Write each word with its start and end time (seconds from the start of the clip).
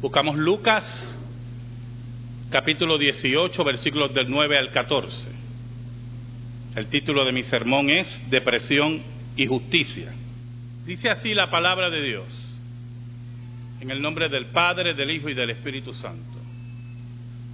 Buscamos 0.00 0.34
Lucas 0.38 0.82
capítulo 2.48 2.96
18 2.96 3.62
versículos 3.62 4.14
del 4.14 4.30
9 4.30 4.58
al 4.58 4.70
14. 4.70 5.14
El 6.74 6.86
título 6.86 7.22
de 7.26 7.32
mi 7.32 7.42
sermón 7.42 7.90
es 7.90 8.06
Depresión 8.30 9.02
y 9.36 9.46
Justicia. 9.46 10.10
Dice 10.86 11.10
así 11.10 11.34
la 11.34 11.50
palabra 11.50 11.90
de 11.90 12.00
Dios, 12.00 12.24
en 13.82 13.90
el 13.90 14.00
nombre 14.00 14.30
del 14.30 14.46
Padre, 14.46 14.94
del 14.94 15.10
Hijo 15.10 15.28
y 15.28 15.34
del 15.34 15.50
Espíritu 15.50 15.92
Santo. 15.92 16.38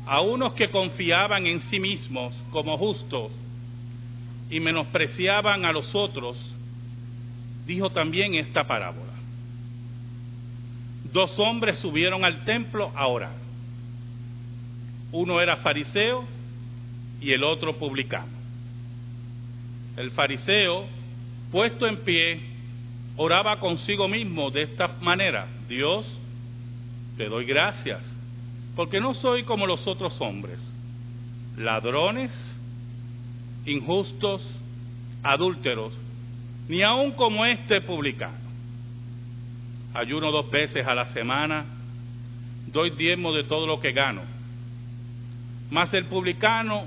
A 0.06 0.20
unos 0.20 0.52
que 0.52 0.70
confiaban 0.70 1.46
en 1.46 1.58
sí 1.62 1.80
mismos 1.80 2.32
como 2.52 2.78
justos 2.78 3.32
y 4.50 4.60
menospreciaban 4.60 5.64
a 5.64 5.72
los 5.72 5.92
otros, 5.96 6.36
dijo 7.66 7.90
también 7.90 8.36
esta 8.36 8.68
parábola. 8.68 9.05
Dos 11.12 11.38
hombres 11.38 11.78
subieron 11.78 12.24
al 12.24 12.44
templo 12.44 12.92
a 12.94 13.06
orar. 13.06 13.34
Uno 15.12 15.40
era 15.40 15.56
fariseo 15.58 16.24
y 17.20 17.32
el 17.32 17.44
otro 17.44 17.76
publicano. 17.76 18.32
El 19.96 20.10
fariseo, 20.10 20.84
puesto 21.50 21.86
en 21.86 21.98
pie, 21.98 22.40
oraba 23.16 23.58
consigo 23.58 24.08
mismo 24.08 24.50
de 24.50 24.62
esta 24.62 24.88
manera, 25.00 25.46
Dios, 25.68 26.06
te 27.16 27.28
doy 27.28 27.46
gracias, 27.46 28.00
porque 28.74 29.00
no 29.00 29.14
soy 29.14 29.44
como 29.44 29.66
los 29.66 29.86
otros 29.86 30.20
hombres, 30.20 30.58
ladrones, 31.56 32.30
injustos, 33.64 34.42
adúlteros, 35.22 35.94
ni 36.68 36.82
aun 36.82 37.12
como 37.12 37.44
este 37.46 37.80
publicano. 37.80 38.45
Ayuno 39.96 40.30
dos 40.30 40.50
veces 40.50 40.86
a 40.86 40.94
la 40.94 41.06
semana, 41.06 41.64
doy 42.66 42.90
diezmo 42.90 43.32
de 43.32 43.44
todo 43.44 43.66
lo 43.66 43.80
que 43.80 43.92
gano. 43.92 44.20
Mas 45.70 45.94
el 45.94 46.04
publicano, 46.04 46.84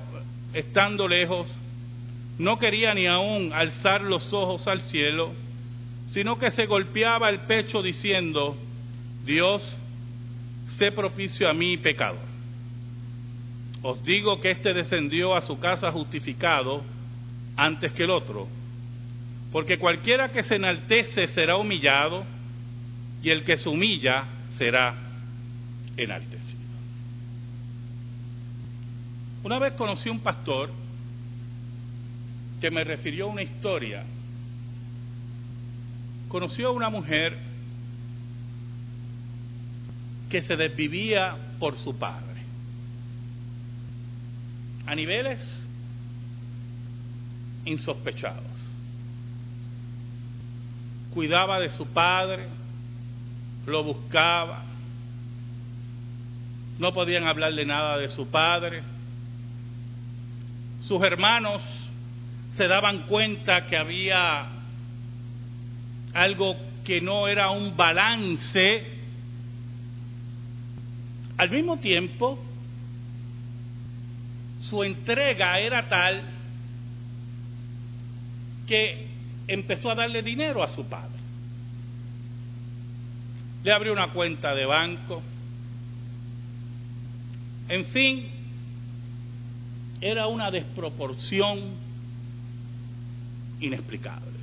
estando 0.53 1.07
lejos, 1.07 1.47
no 2.37 2.59
quería 2.59 2.93
ni 2.93 3.07
aun 3.07 3.51
alzar 3.51 4.01
los 4.01 4.31
ojos 4.31 4.67
al 4.67 4.81
cielo, 4.81 5.31
sino 6.13 6.37
que 6.37 6.51
se 6.51 6.67
golpeaba 6.67 7.29
el 7.29 7.39
pecho 7.39 7.81
diciendo, 7.81 8.55
Dios, 9.25 9.61
sé 10.77 10.91
propicio 10.91 11.49
a 11.49 11.53
mí 11.53 11.77
pecador. 11.77 12.29
Os 13.81 14.03
digo 14.03 14.39
que 14.39 14.51
éste 14.51 14.71
descendió 14.71 15.35
a 15.35 15.41
su 15.41 15.59
casa 15.59 15.91
justificado 15.91 16.83
antes 17.57 17.91
que 17.93 18.03
el 18.03 18.11
otro, 18.11 18.47
porque 19.51 19.79
cualquiera 19.79 20.29
que 20.29 20.43
se 20.43 20.57
enaltece 20.57 21.25
será 21.27 21.57
humillado, 21.57 22.23
y 23.21 23.29
el 23.29 23.43
que 23.43 23.57
se 23.57 23.69
humilla 23.69 24.25
será 24.57 24.95
enaltecido. 25.97 26.59
Una 29.43 29.59
vez 29.59 29.73
conocí 29.73 30.09
un 30.09 30.19
pastor 30.19 30.69
que 32.59 32.71
me 32.71 32.83
refirió 32.83 33.27
una 33.27 33.41
historia. 33.41 34.03
Conoció 36.27 36.69
a 36.69 36.71
una 36.71 36.89
mujer 36.89 37.37
que 40.29 40.41
se 40.41 40.55
desvivía 40.55 41.35
por 41.57 41.77
su 41.77 41.97
padre 41.97 42.29
a 44.85 44.95
niveles 44.95 45.39
insospechados. 47.63 48.43
Cuidaba 51.13 51.59
de 51.59 51.69
su 51.69 51.85
padre, 51.87 52.47
lo 53.65 53.83
buscaba, 53.83 54.63
no 56.79 56.93
podían 56.93 57.27
hablarle 57.27 57.65
nada 57.65 57.97
de 57.97 58.09
su 58.09 58.27
padre. 58.27 58.81
Sus 60.87 61.01
hermanos 61.03 61.61
se 62.57 62.67
daban 62.67 63.03
cuenta 63.03 63.65
que 63.67 63.77
había 63.77 64.47
algo 66.13 66.55
que 66.83 67.01
no 67.01 67.27
era 67.27 67.51
un 67.51 67.75
balance. 67.75 68.97
Al 71.37 71.49
mismo 71.49 71.77
tiempo, 71.77 72.39
su 74.69 74.83
entrega 74.83 75.59
era 75.59 75.87
tal 75.87 76.21
que 78.67 79.07
empezó 79.47 79.91
a 79.91 79.95
darle 79.95 80.21
dinero 80.21 80.63
a 80.63 80.67
su 80.69 80.87
padre. 80.87 81.18
Le 83.63 83.73
abrió 83.73 83.93
una 83.93 84.11
cuenta 84.13 84.53
de 84.55 84.65
banco. 84.65 85.21
En 87.67 87.85
fin, 87.85 88.27
era 90.01 90.27
una 90.27 90.49
desproporción 90.49 91.59
inexplicable. 93.59 94.39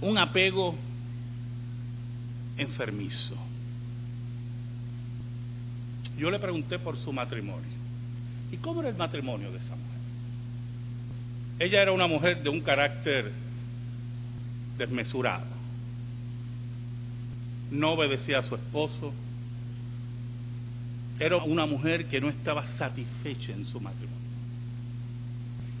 Un 0.00 0.18
apego 0.18 0.74
enfermizo. 2.58 3.36
Yo 6.18 6.30
le 6.30 6.38
pregunté 6.38 6.78
por 6.78 6.96
su 6.96 7.12
matrimonio. 7.12 7.76
¿Y 8.50 8.56
cómo 8.56 8.80
era 8.80 8.90
el 8.90 8.96
matrimonio 8.96 9.50
de 9.50 9.58
esa 9.58 9.76
mujer? 9.76 10.00
Ella 11.58 11.82
era 11.82 11.92
una 11.92 12.06
mujer 12.06 12.42
de 12.42 12.48
un 12.48 12.60
carácter 12.60 13.32
desmesurado. 14.78 15.55
No 17.70 17.92
obedecía 17.92 18.38
a 18.38 18.42
su 18.42 18.54
esposo. 18.54 19.12
Era 21.18 21.36
una 21.38 21.66
mujer 21.66 22.06
que 22.06 22.20
no 22.20 22.28
estaba 22.28 22.66
satisfecha 22.78 23.52
en 23.52 23.66
su 23.66 23.80
matrimonio. 23.80 24.16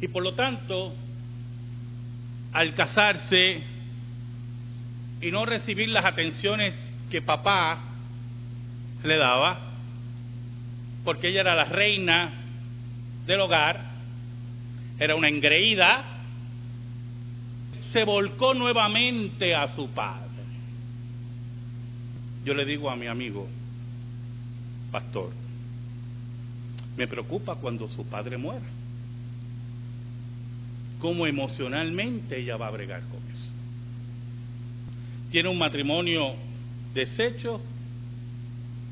Y 0.00 0.08
por 0.08 0.22
lo 0.22 0.34
tanto, 0.34 0.94
al 2.52 2.74
casarse 2.74 3.62
y 5.20 5.30
no 5.30 5.44
recibir 5.46 5.88
las 5.88 6.04
atenciones 6.04 6.74
que 7.10 7.22
papá 7.22 7.78
le 9.04 9.16
daba, 9.16 9.58
porque 11.04 11.28
ella 11.28 11.42
era 11.42 11.54
la 11.54 11.64
reina 11.64 12.32
del 13.26 13.40
hogar, 13.40 13.80
era 14.98 15.14
una 15.14 15.28
engreída, 15.28 16.04
se 17.92 18.04
volcó 18.04 18.54
nuevamente 18.54 19.54
a 19.54 19.68
su 19.74 19.88
padre. 19.90 20.25
Yo 22.46 22.54
le 22.54 22.64
digo 22.64 22.88
a 22.88 22.94
mi 22.94 23.08
amigo, 23.08 23.48
pastor, 24.92 25.32
me 26.96 27.08
preocupa 27.08 27.56
cuando 27.56 27.88
su 27.88 28.06
padre 28.06 28.36
muera. 28.36 28.64
¿Cómo 31.00 31.26
emocionalmente 31.26 32.38
ella 32.38 32.56
va 32.56 32.68
a 32.68 32.70
bregar 32.70 33.00
con 33.00 33.18
eso? 33.32 33.52
Tiene 35.32 35.48
un 35.48 35.58
matrimonio 35.58 36.36
deshecho, 36.94 37.60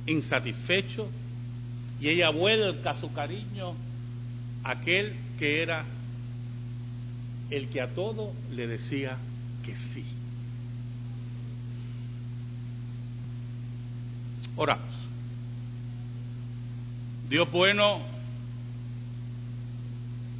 insatisfecho, 0.08 1.08
y 2.00 2.08
ella 2.08 2.30
vuelca 2.30 3.00
su 3.00 3.12
cariño 3.12 3.74
a 4.64 4.72
aquel 4.72 5.14
que 5.38 5.62
era 5.62 5.84
el 7.50 7.68
que 7.68 7.80
a 7.80 7.94
todo 7.94 8.32
le 8.50 8.66
decía 8.66 9.16
que 9.64 9.76
sí. 9.94 10.23
Oramos. 14.56 14.94
Dios 17.28 17.50
bueno, 17.50 18.00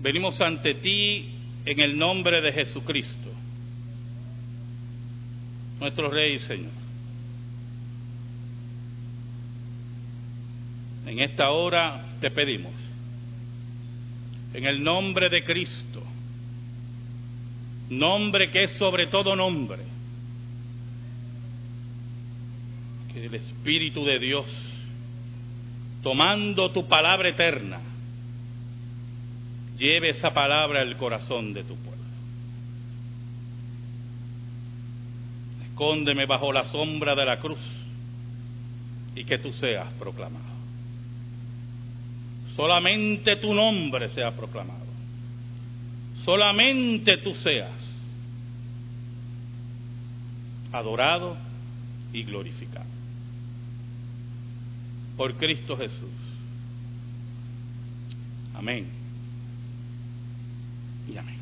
venimos 0.03 0.41
ante 0.41 0.75
ti 0.75 1.31
en 1.65 1.81
el 1.81 1.99
nombre 1.99 2.41
de 2.41 2.53
Jesucristo, 2.53 3.31
nuestro 5.81 6.11
Rey 6.11 6.35
y 6.35 6.41
Señor. 6.41 6.85
En 11.07 11.21
esta 11.21 11.51
hora 11.51 12.05
te 12.21 12.31
pedimos, 12.31 12.73
en 14.53 14.65
el 14.65 14.83
nombre 14.83 15.29
de 15.31 15.43
Cristo, 15.43 16.03
nombre 17.91 18.51
que 18.51 18.65
es 18.65 18.71
sobre 18.77 19.07
todo 19.09 19.35
nombre, 19.35 19.83
que 23.13 23.14
el 23.27 23.35
Espíritu 23.35 24.05
de 24.05 24.19
Dios, 24.19 24.47
tomando 26.03 26.71
tu 26.71 26.87
palabra 26.87 27.29
eterna, 27.29 27.81
lleve 29.79 30.11
esa 30.11 30.33
palabra 30.33 30.81
al 30.81 30.97
corazón 30.97 31.53
de 31.53 31.63
tu 31.65 31.77
pueblo. 31.77 32.05
Escóndeme 35.71 36.27
bajo 36.27 36.53
la 36.53 36.65
sombra 36.67 37.15
de 37.15 37.25
la 37.25 37.39
cruz 37.39 37.59
y 39.17 39.25
que 39.25 39.39
tú 39.39 39.53
seas 39.53 39.93
proclamado 39.95 40.55
solamente 42.57 43.37
tu 43.37 43.53
nombre 43.53 44.09
sea 44.11 44.33
proclamado, 44.33 44.87
solamente 46.25 47.19
tú 47.19 47.35
seas 47.35 47.73
adorado 50.73 51.37
y 52.13 52.23
glorificado. 52.25 52.94
Por 55.17 55.35
Cristo 55.35 55.77
Jesús. 55.77 56.11
Amén. 58.55 58.87
Y 61.13 61.17
amén. 61.17 61.39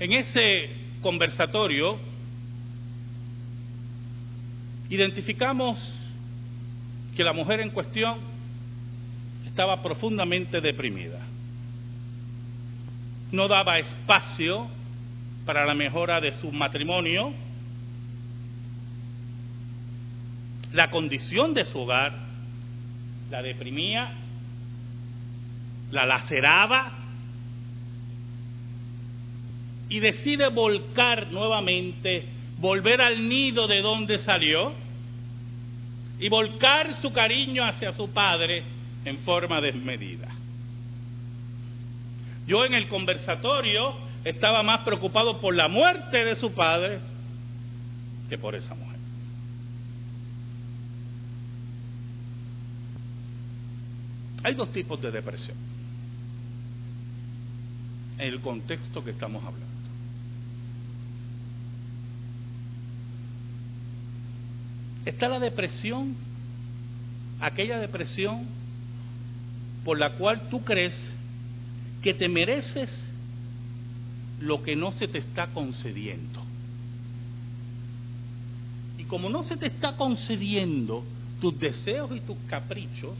En 0.00 0.12
ese 0.12 0.70
conversatorio 1.02 1.98
identificamos 4.88 5.78
que 7.16 7.24
la 7.24 7.32
mujer 7.32 7.60
en 7.60 7.70
cuestión 7.70 8.18
estaba 9.46 9.82
profundamente 9.82 10.60
deprimida. 10.60 11.20
No 13.32 13.48
daba 13.48 13.78
espacio 13.78 14.68
para 15.44 15.66
la 15.66 15.74
mejora 15.74 16.20
de 16.20 16.32
su 16.40 16.52
matrimonio, 16.52 17.32
la 20.72 20.90
condición 20.90 21.54
de 21.54 21.64
su 21.64 21.80
hogar 21.80 22.12
la 23.30 23.42
deprimía, 23.42 24.12
la 25.90 26.06
laceraba 26.06 26.92
y 29.88 30.00
decide 30.00 30.48
volcar 30.48 31.28
nuevamente, 31.32 32.24
volver 32.58 33.00
al 33.00 33.28
nido 33.28 33.66
de 33.66 33.80
donde 33.80 34.18
salió 34.18 34.72
y 36.20 36.28
volcar 36.28 37.00
su 37.00 37.12
cariño 37.12 37.64
hacia 37.64 37.92
su 37.92 38.10
padre 38.10 38.64
en 39.04 39.18
forma 39.18 39.60
desmedida. 39.60 40.28
Yo 42.46 42.64
en 42.64 42.74
el 42.74 42.88
conversatorio 42.88 43.94
estaba 44.24 44.62
más 44.62 44.80
preocupado 44.80 45.40
por 45.40 45.54
la 45.54 45.68
muerte 45.68 46.24
de 46.24 46.34
su 46.34 46.52
padre 46.52 46.98
que 48.28 48.38
por 48.38 48.54
esa 48.54 48.74
mujer. 48.74 48.87
Hay 54.48 54.54
dos 54.54 54.72
tipos 54.72 54.98
de 55.02 55.10
depresión 55.10 55.58
en 58.16 58.28
el 58.28 58.40
contexto 58.40 59.04
que 59.04 59.10
estamos 59.10 59.44
hablando. 59.44 59.66
Está 65.04 65.28
la 65.28 65.38
depresión, 65.38 66.16
aquella 67.40 67.78
depresión 67.78 68.46
por 69.84 69.98
la 69.98 70.14
cual 70.14 70.48
tú 70.48 70.64
crees 70.64 70.94
que 72.00 72.14
te 72.14 72.30
mereces 72.30 72.88
lo 74.40 74.62
que 74.62 74.74
no 74.76 74.92
se 74.92 75.08
te 75.08 75.18
está 75.18 75.48
concediendo. 75.48 76.42
Y 78.96 79.04
como 79.04 79.28
no 79.28 79.42
se 79.42 79.58
te 79.58 79.66
está 79.66 79.94
concediendo 79.98 81.04
tus 81.38 81.58
deseos 81.60 82.16
y 82.16 82.20
tus 82.20 82.38
caprichos, 82.48 83.12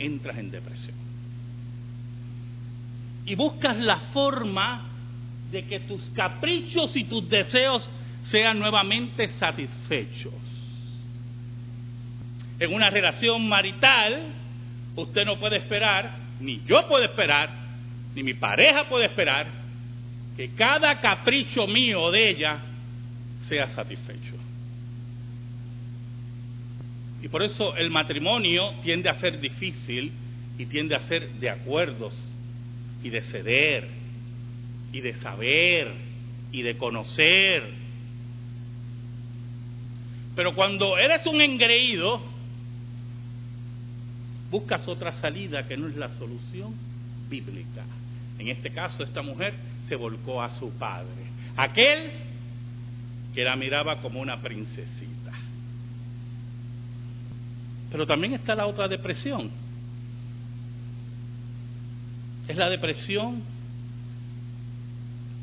entras 0.00 0.38
en 0.38 0.50
depresión. 0.50 0.96
Y 3.26 3.34
buscas 3.36 3.76
la 3.76 3.98
forma 4.12 4.88
de 5.52 5.64
que 5.64 5.80
tus 5.80 6.02
caprichos 6.14 6.96
y 6.96 7.04
tus 7.04 7.28
deseos 7.28 7.88
sean 8.30 8.58
nuevamente 8.58 9.28
satisfechos. 9.38 10.34
En 12.58 12.74
una 12.74 12.90
relación 12.90 13.48
marital, 13.48 14.22
usted 14.96 15.24
no 15.24 15.38
puede 15.38 15.58
esperar, 15.58 16.16
ni 16.40 16.62
yo 16.66 16.86
puedo 16.88 17.04
esperar, 17.04 17.50
ni 18.14 18.22
mi 18.22 18.34
pareja 18.34 18.88
puede 18.88 19.06
esperar, 19.06 19.46
que 20.36 20.50
cada 20.54 21.00
capricho 21.00 21.66
mío 21.66 22.02
o 22.02 22.10
de 22.10 22.30
ella 22.30 22.58
sea 23.48 23.68
satisfecho. 23.68 24.39
Y 27.22 27.28
por 27.28 27.42
eso 27.42 27.76
el 27.76 27.90
matrimonio 27.90 28.72
tiende 28.82 29.08
a 29.08 29.14
ser 29.14 29.40
difícil 29.40 30.12
y 30.58 30.66
tiende 30.66 30.94
a 30.94 31.00
ser 31.00 31.30
de 31.34 31.50
acuerdos 31.50 32.14
y 33.02 33.10
de 33.10 33.22
ceder 33.22 33.88
y 34.92 35.00
de 35.00 35.14
saber 35.14 35.92
y 36.52 36.62
de 36.62 36.76
conocer. 36.76 37.62
Pero 40.34 40.54
cuando 40.54 40.96
eres 40.96 41.26
un 41.26 41.40
engreído, 41.40 42.22
buscas 44.50 44.86
otra 44.88 45.12
salida 45.20 45.66
que 45.66 45.76
no 45.76 45.88
es 45.88 45.96
la 45.96 46.08
solución 46.18 46.74
bíblica. 47.28 47.84
En 48.38 48.48
este 48.48 48.70
caso, 48.70 49.02
esta 49.02 49.22
mujer 49.22 49.54
se 49.88 49.96
volcó 49.96 50.42
a 50.42 50.50
su 50.52 50.70
padre, 50.72 51.24
aquel 51.56 52.10
que 53.34 53.44
la 53.44 53.56
miraba 53.56 54.00
como 54.00 54.20
una 54.20 54.40
princesita. 54.40 54.99
Pero 57.90 58.06
también 58.06 58.34
está 58.34 58.54
la 58.54 58.66
otra 58.66 58.88
depresión. 58.88 59.50
Es 62.46 62.56
la 62.56 62.68
depresión 62.68 63.42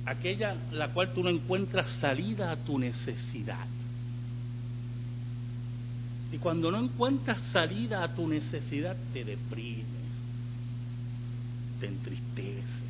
aquella 0.06 0.56
la 0.72 0.90
cual 0.90 1.14
tú 1.14 1.22
no 1.22 1.30
encuentras 1.30 1.86
salida 2.00 2.52
a 2.52 2.56
tu 2.56 2.80
necesidad. 2.80 3.66
Y 6.32 6.38
cuando 6.38 6.72
no 6.72 6.80
encuentras 6.80 7.42
salida 7.52 8.04
a 8.04 8.14
tu 8.14 8.28
necesidad, 8.28 8.96
te 9.14 9.24
deprimes, 9.24 9.86
te 11.80 11.88
entristeces. 11.88 12.84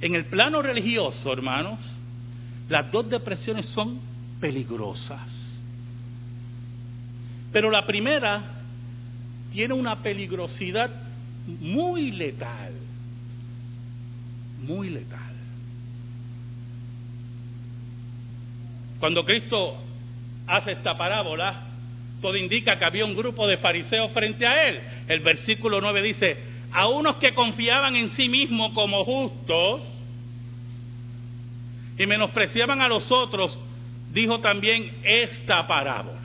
En 0.00 0.14
el 0.14 0.24
plano 0.26 0.62
religioso, 0.62 1.32
hermanos, 1.32 1.78
las 2.68 2.90
dos 2.90 3.08
depresiones 3.10 3.66
son 3.66 4.00
peligrosas. 4.40 5.39
Pero 7.52 7.70
la 7.70 7.84
primera 7.86 8.42
tiene 9.52 9.74
una 9.74 9.96
peligrosidad 10.02 10.90
muy 11.60 12.12
letal, 12.12 12.72
muy 14.60 14.90
letal. 14.90 15.34
Cuando 19.00 19.24
Cristo 19.24 19.82
hace 20.46 20.72
esta 20.72 20.96
parábola, 20.96 21.66
todo 22.20 22.36
indica 22.36 22.78
que 22.78 22.84
había 22.84 23.04
un 23.04 23.16
grupo 23.16 23.46
de 23.46 23.56
fariseos 23.56 24.12
frente 24.12 24.46
a 24.46 24.68
él. 24.68 24.80
El 25.08 25.20
versículo 25.20 25.80
9 25.80 26.02
dice, 26.02 26.36
a 26.72 26.86
unos 26.88 27.16
que 27.16 27.34
confiaban 27.34 27.96
en 27.96 28.10
sí 28.10 28.28
mismos 28.28 28.72
como 28.72 29.04
justos 29.04 29.82
y 31.98 32.06
menospreciaban 32.06 32.80
a 32.82 32.88
los 32.88 33.10
otros, 33.10 33.58
dijo 34.12 34.40
también 34.40 34.98
esta 35.02 35.66
parábola. 35.66 36.19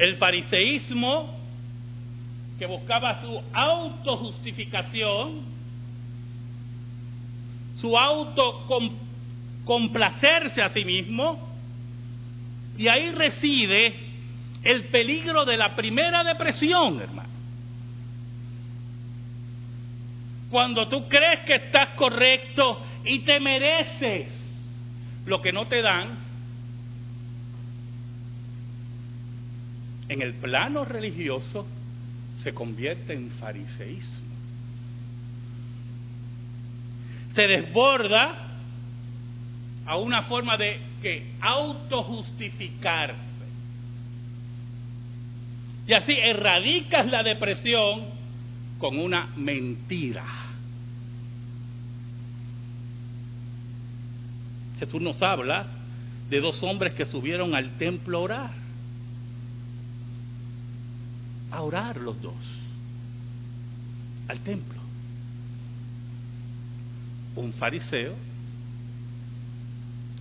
El 0.00 0.16
fariseísmo, 0.16 1.38
que 2.58 2.64
buscaba 2.64 3.20
su 3.20 3.38
autojustificación, 3.52 5.42
su 7.78 7.98
autocomplacerse 7.98 10.62
a 10.62 10.70
sí 10.70 10.86
mismo, 10.86 11.50
y 12.78 12.88
ahí 12.88 13.10
reside 13.10 13.94
el 14.62 14.84
peligro 14.84 15.44
de 15.44 15.58
la 15.58 15.76
primera 15.76 16.24
depresión, 16.24 16.98
hermano. 16.98 17.28
Cuando 20.50 20.88
tú 20.88 21.06
crees 21.08 21.40
que 21.40 21.56
estás 21.56 21.90
correcto 21.90 22.80
y 23.04 23.18
te 23.18 23.38
mereces 23.38 24.32
lo 25.26 25.42
que 25.42 25.52
no 25.52 25.66
te 25.66 25.82
dan, 25.82 26.29
en 30.10 30.22
el 30.22 30.34
plano 30.34 30.84
religioso 30.84 31.64
se 32.42 32.52
convierte 32.52 33.14
en 33.14 33.30
fariseísmo. 33.30 34.26
Se 37.32 37.42
desborda 37.42 38.48
a 39.86 39.96
una 39.96 40.24
forma 40.24 40.56
de 40.56 40.80
que 41.00 41.34
autojustificarse. 41.40 43.20
Y 45.86 45.92
así 45.92 46.12
erradicas 46.12 47.06
la 47.06 47.22
depresión 47.22 48.06
con 48.80 48.98
una 48.98 49.28
mentira. 49.36 50.24
Jesús 54.80 55.00
nos 55.00 55.22
habla 55.22 55.66
de 56.28 56.40
dos 56.40 56.60
hombres 56.64 56.94
que 56.94 57.06
subieron 57.06 57.54
al 57.54 57.78
templo 57.78 58.18
a 58.18 58.22
orar 58.22 58.69
a 61.50 61.62
orar 61.62 61.96
los 61.96 62.20
dos 62.20 62.34
al 64.28 64.40
templo. 64.40 64.80
Un 67.36 67.52
fariseo 67.52 68.14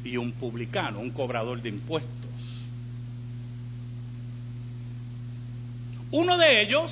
y 0.03 0.17
un 0.17 0.31
publicano, 0.31 1.00
un 1.00 1.12
cobrador 1.12 1.62
de 1.62 1.69
impuestos. 1.69 2.09
Uno 6.12 6.38
de 6.38 6.63
ellos 6.63 6.91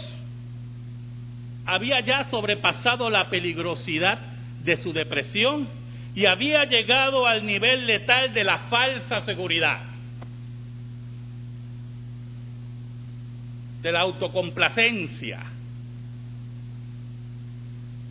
había 1.65 1.99
ya 2.01 2.29
sobrepasado 2.29 3.09
la 3.09 3.29
peligrosidad 3.29 4.19
de 4.63 4.77
su 4.77 4.93
depresión 4.93 5.67
y 6.13 6.25
había 6.25 6.65
llegado 6.65 7.25
al 7.25 7.45
nivel 7.45 7.87
letal 7.87 8.33
de 8.33 8.43
la 8.43 8.59
falsa 8.69 9.25
seguridad, 9.25 9.81
de 13.81 13.91
la 13.91 14.01
autocomplacencia, 14.01 15.39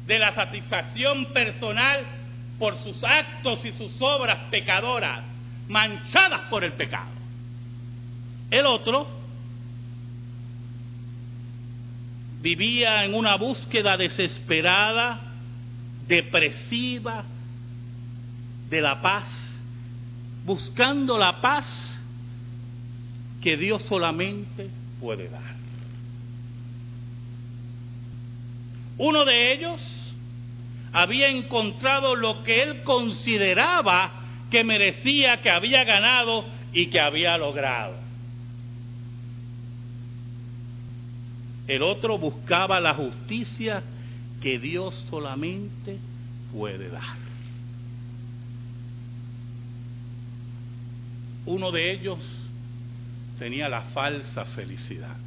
de 0.06 0.18
la 0.18 0.34
satisfacción 0.34 1.26
personal 1.26 2.04
por 2.58 2.76
sus 2.78 3.02
actos 3.02 3.64
y 3.64 3.72
sus 3.72 4.00
obras 4.00 4.38
pecadoras, 4.50 5.24
manchadas 5.68 6.42
por 6.48 6.64
el 6.64 6.72
pecado. 6.72 7.10
El 8.50 8.66
otro 8.66 9.08
vivía 12.40 13.04
en 13.04 13.14
una 13.14 13.36
búsqueda 13.36 13.96
desesperada, 13.96 15.20
depresiva, 16.06 17.24
de 18.70 18.80
la 18.80 19.00
paz, 19.00 19.28
buscando 20.44 21.18
la 21.18 21.40
paz 21.40 21.66
que 23.42 23.56
Dios 23.56 23.82
solamente 23.82 24.68
puede 25.00 25.28
dar. 25.28 25.55
Uno 28.98 29.24
de 29.24 29.52
ellos 29.52 29.80
había 30.92 31.28
encontrado 31.28 32.16
lo 32.16 32.42
que 32.42 32.62
él 32.62 32.82
consideraba 32.82 34.12
que 34.50 34.64
merecía, 34.64 35.42
que 35.42 35.50
había 35.50 35.84
ganado 35.84 36.44
y 36.72 36.86
que 36.86 37.00
había 37.00 37.36
logrado. 37.36 37.94
El 41.66 41.82
otro 41.82 42.16
buscaba 42.16 42.80
la 42.80 42.94
justicia 42.94 43.82
que 44.40 44.58
Dios 44.58 44.94
solamente 45.10 45.98
puede 46.52 46.88
dar. 46.88 47.16
Uno 51.44 51.70
de 51.70 51.92
ellos 51.92 52.18
tenía 53.38 53.68
la 53.68 53.82
falsa 53.82 54.44
felicidad. 54.46 55.25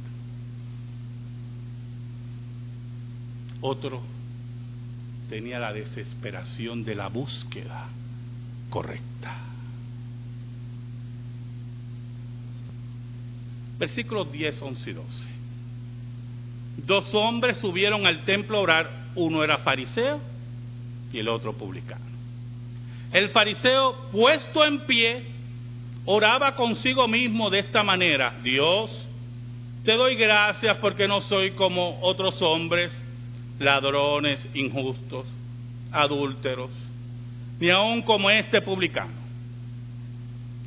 Otro 3.60 4.00
tenía 5.28 5.58
la 5.58 5.72
desesperación 5.72 6.84
de 6.84 6.94
la 6.94 7.08
búsqueda 7.08 7.88
correcta. 8.68 9.36
Versículos 13.78 14.30
10, 14.30 14.60
11 14.60 14.90
y 14.90 14.92
12. 14.92 15.08
Dos 16.86 17.14
hombres 17.14 17.58
subieron 17.58 18.06
al 18.06 18.24
templo 18.24 18.58
a 18.58 18.60
orar, 18.60 18.90
uno 19.14 19.42
era 19.44 19.58
fariseo 19.58 20.20
y 21.12 21.18
el 21.18 21.28
otro 21.28 21.52
publicano. 21.52 22.04
El 23.12 23.30
fariseo, 23.30 24.08
puesto 24.12 24.64
en 24.64 24.80
pie, 24.86 25.24
oraba 26.04 26.54
consigo 26.54 27.08
mismo 27.08 27.50
de 27.50 27.60
esta 27.60 27.82
manera, 27.82 28.38
Dios, 28.42 28.90
te 29.84 29.92
doy 29.92 30.14
gracias 30.14 30.76
porque 30.76 31.08
no 31.08 31.20
soy 31.22 31.52
como 31.52 31.98
otros 32.02 32.40
hombres, 32.42 32.92
ladrones, 33.60 34.40
injustos, 34.54 35.26
adúlteros, 35.92 36.70
ni 37.60 37.70
aun 37.70 38.02
como 38.02 38.30
este 38.30 38.62
publicano. 38.62 39.12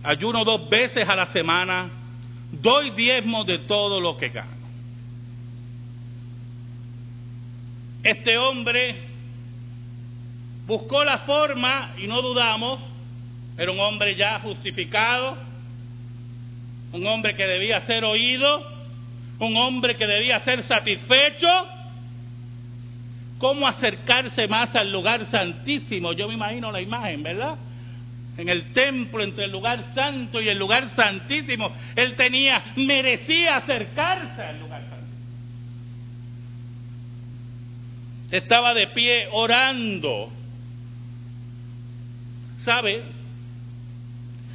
Ayuno 0.03 0.45
dos 0.45 0.69
veces 0.69 1.09
a 1.09 1.15
la 1.15 1.25
semana, 1.27 1.89
doy 2.51 2.91
diezmo 2.91 3.43
de 3.43 3.59
todo 3.59 4.00
lo 4.00 4.15
que 4.15 4.29
gano. 4.29 4.51
Este 8.03 8.38
hombre 8.38 8.95
buscó 10.67 11.03
la 11.03 11.19
forma, 11.19 11.95
y 11.97 12.05
no 12.05 12.21
dudamos, 12.21 12.79
era 13.57 13.71
un 13.71 13.79
hombre 13.79 14.15
ya 14.15 14.39
justificado, 14.39 15.38
un 16.91 17.07
hombre 17.07 17.35
que 17.35 17.47
debía 17.47 17.81
ser 17.81 18.05
oído, 18.05 18.71
un 19.39 19.57
hombre 19.57 19.95
que 19.95 20.05
debía 20.05 20.39
ser 20.41 20.63
satisfecho. 20.63 21.73
¿Cómo 23.43 23.67
acercarse 23.67 24.47
más 24.47 24.73
al 24.73 24.89
lugar 24.89 25.29
santísimo? 25.29 26.13
Yo 26.13 26.29
me 26.29 26.35
imagino 26.35 26.71
la 26.71 26.79
imagen, 26.79 27.23
¿verdad? 27.23 27.57
En 28.38 28.47
el 28.47 28.71
templo, 28.71 29.21
entre 29.21 29.43
el 29.43 29.51
lugar 29.51 29.93
santo 29.93 30.39
y 30.39 30.47
el 30.47 30.57
lugar 30.57 30.88
santísimo, 30.95 31.75
él 31.93 32.15
tenía, 32.15 32.63
merecía 32.77 33.57
acercarse 33.57 34.41
al 34.43 34.62
lugar 34.62 34.81
santísimo. 34.83 35.19
Estaba 38.31 38.73
de 38.73 38.88
pie 38.88 39.27
orando. 39.33 40.29
¿Sabe? 42.63 43.03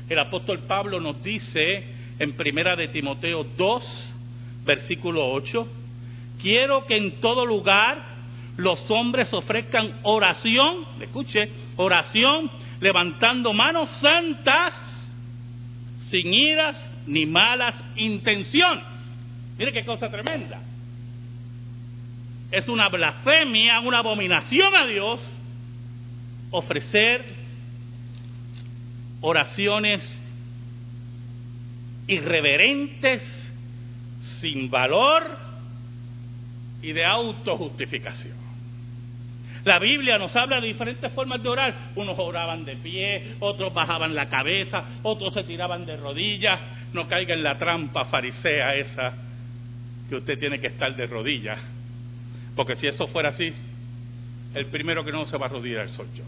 El 0.09 0.19
apóstol 0.19 0.61
Pablo 0.61 0.99
nos 0.99 1.23
dice 1.23 1.85
en 2.19 2.33
Primera 2.39 2.75
de 2.75 2.89
Timoteo 2.89 3.45
2, 3.45 4.15
versículo 4.65 5.31
8, 5.31 5.69
quiero 6.41 6.87
que 6.87 6.97
en 6.97 7.21
todo 7.21 7.45
lugar 7.45 8.08
los 8.59 8.91
hombres 8.91 9.33
ofrezcan 9.33 10.01
oración, 10.03 10.85
escuche, 11.01 11.49
oración, 11.77 12.51
levantando 12.81 13.53
manos 13.53 13.89
santas, 14.01 14.75
sin 16.11 16.35
iras 16.35 16.77
ni 17.07 17.25
malas 17.25 17.77
intenciones. 17.95 18.85
Mire 19.57 19.73
qué 19.73 19.85
cosa 19.85 20.11
tremenda. 20.11 20.61
Es 22.51 22.69
una 22.69 22.89
blasfemia, 22.89 23.79
una 23.79 23.99
abominación 23.99 24.75
a 24.75 24.87
Dios 24.87 25.21
ofrecer 26.51 27.25
oraciones 29.21 30.03
irreverentes, 32.09 33.23
sin 34.41 34.69
valor 34.69 35.39
y 36.83 36.91
de 36.91 37.05
autojustificación. 37.05 38.38
La 39.69 39.79
Biblia 39.79 40.17
nos 40.17 40.35
habla 40.35 40.63
de 40.63 40.69
diferentes 40.69 41.13
formas 41.13 41.43
de 41.43 41.49
orar. 41.51 41.75
Unos 41.95 42.19
oraban 42.19 42.65
de 42.65 42.77
pie, 42.77 43.35
otros 43.39 43.75
bajaban 43.75 44.15
la 44.15 44.27
cabeza, 44.31 44.83
otros 45.03 45.35
se 45.35 45.45
tiraban 45.45 45.85
de 45.85 45.95
rodillas. 45.99 46.59
No 46.95 47.07
caiga 47.07 47.35
en 47.35 47.43
la 47.43 47.59
trampa 47.59 48.07
farisea 48.07 48.75
esa 48.77 49.13
que 50.09 50.17
usted 50.17 50.39
tiene 50.39 50.59
que 50.59 50.69
estar 50.69 50.97
de 50.97 51.07
rodillas. 51.07 51.59
Porque 52.57 52.77
si 52.77 52.87
eso 52.87 53.09
fuera 53.09 53.29
así, 53.29 53.53
el 54.55 54.67
primero 54.69 55.05
que 55.05 55.13
no 55.13 55.27
se 55.27 55.37
va 55.37 55.45
a 55.45 55.49
arrodillar 55.51 55.91
soy 55.91 56.07
yo 56.15 56.25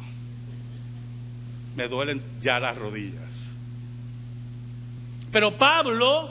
me 1.77 1.89
duelen 1.89 2.21
ya 2.43 2.61
las 2.61 2.77
rodillas. 2.77 3.55
Pero 5.33 5.57
Pablo, 5.57 6.29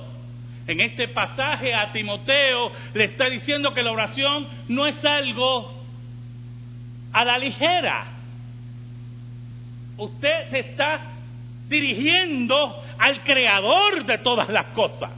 en 0.67 0.79
este 0.79 1.07
pasaje 1.07 1.73
a 1.73 1.91
Timoteo, 1.91 2.71
le 2.93 3.05
está 3.05 3.25
diciendo 3.31 3.73
que 3.73 3.81
la 3.81 3.91
oración 3.93 4.47
no 4.67 4.85
es 4.85 5.03
algo 5.03 5.78
a 7.13 7.25
la 7.25 7.37
ligera. 7.37 8.05
Usted 9.97 10.49
se 10.49 10.59
está 10.59 11.01
dirigiendo 11.67 12.83
al 12.97 13.21
creador 13.23 14.05
de 14.05 14.17
todas 14.19 14.49
las 14.49 14.65
cosas, 14.67 15.11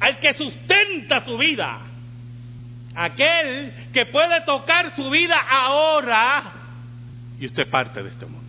al 0.00 0.18
que 0.18 0.34
sustenta 0.34 1.24
su 1.24 1.36
vida, 1.38 1.78
aquel 2.94 3.72
que 3.92 4.06
puede 4.06 4.42
tocar 4.42 4.94
su 4.94 5.10
vida 5.10 5.36
ahora 5.38 6.52
y 7.40 7.46
usted 7.46 7.68
parte 7.68 8.02
de 8.02 8.10
este 8.10 8.26
mundo. 8.26 8.42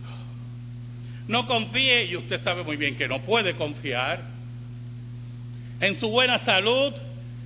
No 1.26 1.46
confíe, 1.46 2.04
y 2.04 2.16
usted 2.16 2.42
sabe 2.42 2.62
muy 2.62 2.76
bien 2.76 2.96
que 2.96 3.08
no 3.08 3.20
puede 3.20 3.54
confiar, 3.54 4.22
en 5.80 5.98
su 5.98 6.08
buena 6.08 6.38
salud, 6.40 6.92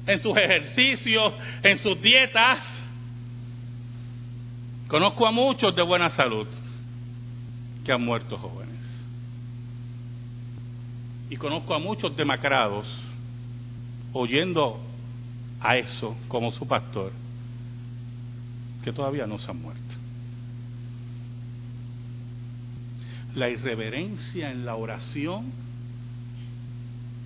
en 0.06 0.20
sus 0.22 0.36
ejercicios, 0.36 1.34
en 1.62 1.78
sus 1.78 2.00
dietas. 2.00 2.58
Conozco 4.88 5.26
a 5.26 5.30
muchos 5.30 5.76
de 5.76 5.82
buena 5.82 6.08
salud 6.10 6.46
que 7.84 7.92
han 7.92 8.02
muerto 8.02 8.38
jóvenes. 8.38 8.68
Y 11.28 11.36
conozco 11.36 11.74
a 11.74 11.78
muchos 11.78 12.16
demacrados 12.16 12.86
oyendo 14.14 14.80
a 15.60 15.76
eso 15.76 16.16
como 16.28 16.50
su 16.52 16.66
pastor, 16.66 17.12
que 18.82 18.92
todavía 18.92 19.26
no 19.26 19.38
se 19.38 19.50
han 19.50 19.60
muerto. 19.60 19.82
La 23.34 23.50
irreverencia 23.50 24.50
en 24.50 24.64
la 24.64 24.74
oración 24.76 25.52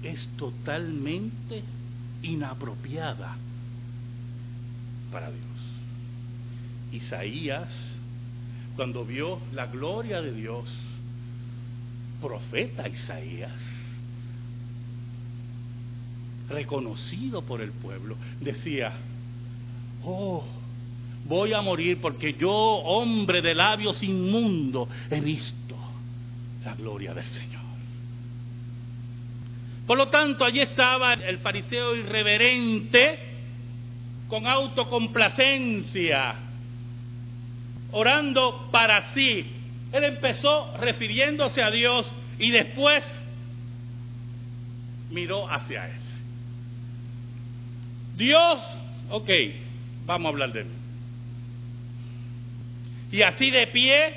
es 0.02 0.26
totalmente 0.36 1.62
inapropiada 2.22 3.36
para 5.12 5.30
Dios. 5.30 5.51
Isaías, 6.92 7.68
cuando 8.76 9.04
vio 9.04 9.38
la 9.52 9.66
gloria 9.66 10.20
de 10.20 10.32
Dios, 10.32 10.64
profeta 12.20 12.88
Isaías, 12.88 13.52
reconocido 16.48 17.42
por 17.42 17.60
el 17.60 17.72
pueblo, 17.72 18.16
decía, 18.40 18.92
oh, 20.04 20.44
voy 21.24 21.52
a 21.52 21.60
morir 21.60 21.98
porque 22.00 22.34
yo, 22.34 22.52
hombre 22.52 23.42
de 23.42 23.54
labios 23.54 24.02
inmundo, 24.02 24.88
he 25.10 25.20
visto 25.20 25.76
la 26.64 26.74
gloria 26.74 27.14
del 27.14 27.26
Señor. 27.26 27.62
Por 29.86 29.98
lo 29.98 30.08
tanto, 30.08 30.44
allí 30.44 30.60
estaba 30.60 31.14
el 31.14 31.38
fariseo 31.38 31.96
irreverente 31.96 33.18
con 34.28 34.46
autocomplacencia, 34.46 36.34
orando 37.92 38.68
para 38.70 39.12
sí. 39.14 39.46
Él 39.92 40.04
empezó 40.04 40.76
refiriéndose 40.78 41.62
a 41.62 41.70
Dios 41.70 42.10
y 42.38 42.50
después 42.50 43.04
miró 45.10 45.48
hacia 45.50 45.86
él. 45.86 46.00
Dios, 48.16 48.58
ok, 49.10 49.30
vamos 50.06 50.26
a 50.26 50.28
hablar 50.30 50.52
de 50.52 50.60
él. 50.60 50.66
Y 53.10 53.22
así 53.22 53.50
de 53.50 53.66
pie, 53.66 54.14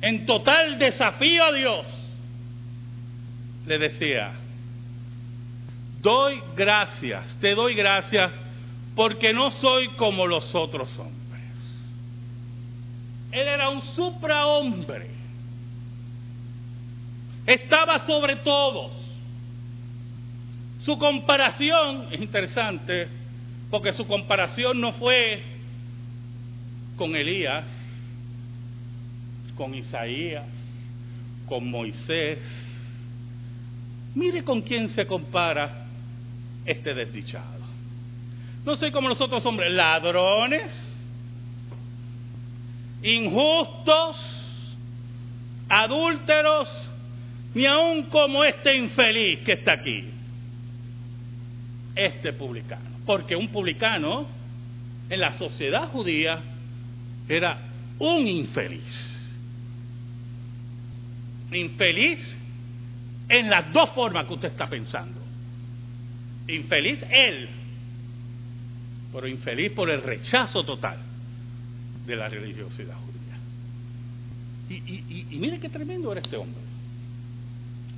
en 0.00 0.26
total 0.26 0.78
desafío 0.78 1.44
a 1.44 1.52
Dios, 1.52 1.86
le 3.66 3.78
decía, 3.78 4.32
doy 6.00 6.40
gracias, 6.56 7.24
te 7.40 7.54
doy 7.54 7.74
gracias 7.74 8.32
porque 8.96 9.32
no 9.32 9.52
soy 9.52 9.88
como 9.90 10.26
los 10.26 10.52
otros 10.54 10.88
hombres. 10.98 11.17
Él 13.30 13.46
era 13.46 13.68
un 13.68 13.82
suprahombre. 13.94 15.08
Estaba 17.46 18.06
sobre 18.06 18.36
todos. 18.36 18.92
Su 20.84 20.98
comparación 20.98 22.08
es 22.12 22.20
interesante 22.20 23.08
porque 23.70 23.92
su 23.92 24.06
comparación 24.06 24.80
no 24.80 24.92
fue 24.92 25.42
con 26.96 27.14
Elías, 27.14 27.64
con 29.56 29.74
Isaías, 29.74 30.46
con 31.46 31.70
Moisés. 31.70 32.38
Mire 34.14 34.42
con 34.42 34.62
quién 34.62 34.88
se 34.90 35.06
compara 35.06 35.86
este 36.64 36.94
desdichado. 36.94 37.58
No 38.64 38.76
soy 38.76 38.90
como 38.90 39.08
los 39.08 39.20
otros 39.20 39.44
hombres, 39.46 39.72
ladrones, 39.72 40.70
injustos, 43.02 44.16
adúlteros, 45.68 46.68
ni 47.54 47.66
aun 47.66 48.04
como 48.04 48.44
este 48.44 48.76
infeliz 48.76 49.40
que 49.40 49.52
está 49.52 49.74
aquí, 49.74 50.04
este 51.94 52.32
publicano. 52.32 52.88
Porque 53.06 53.36
un 53.36 53.48
publicano 53.48 54.26
en 55.08 55.20
la 55.20 55.34
sociedad 55.38 55.88
judía 55.88 56.40
era 57.28 57.58
un 57.98 58.26
infeliz. 58.26 59.14
Infeliz 61.52 62.18
en 63.28 63.48
las 63.48 63.72
dos 63.72 63.90
formas 63.90 64.26
que 64.26 64.34
usted 64.34 64.48
está 64.48 64.68
pensando. 64.68 65.20
Infeliz 66.46 67.02
él, 67.10 67.48
pero 69.12 69.26
infeliz 69.26 69.70
por 69.72 69.90
el 69.90 70.02
rechazo 70.02 70.64
total 70.64 71.07
de 72.08 72.16
la 72.16 72.28
religiosidad 72.28 72.96
judía. 72.96 73.38
Y, 74.70 75.26
y 75.30 75.38
mire 75.38 75.60
qué 75.60 75.68
tremendo 75.68 76.10
era 76.10 76.20
este 76.20 76.36
hombre. 76.36 76.60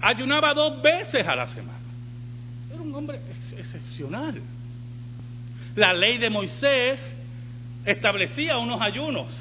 Ayunaba 0.00 0.52
dos 0.52 0.82
veces 0.82 1.26
a 1.26 1.34
la 1.34 1.46
semana. 1.48 1.78
Era 2.72 2.82
un 2.82 2.94
hombre 2.94 3.20
excepcional. 3.56 4.40
La 5.76 5.92
ley 5.92 6.18
de 6.18 6.28
Moisés 6.28 7.00
establecía 7.84 8.58
unos 8.58 8.80
ayunos. 8.80 9.36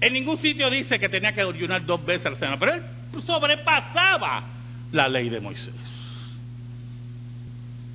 En 0.00 0.12
ningún 0.12 0.38
sitio 0.38 0.68
dice 0.68 0.98
que 0.98 1.08
tenía 1.08 1.32
que 1.32 1.40
ayunar 1.40 1.84
dos 1.86 2.04
veces 2.04 2.26
a 2.26 2.30
la 2.30 2.36
semana, 2.36 2.58
pero 2.58 2.74
él 2.74 2.82
sobrepasaba 3.24 4.44
la 4.92 5.08
ley 5.08 5.28
de 5.28 5.40
Moisés. 5.40 5.74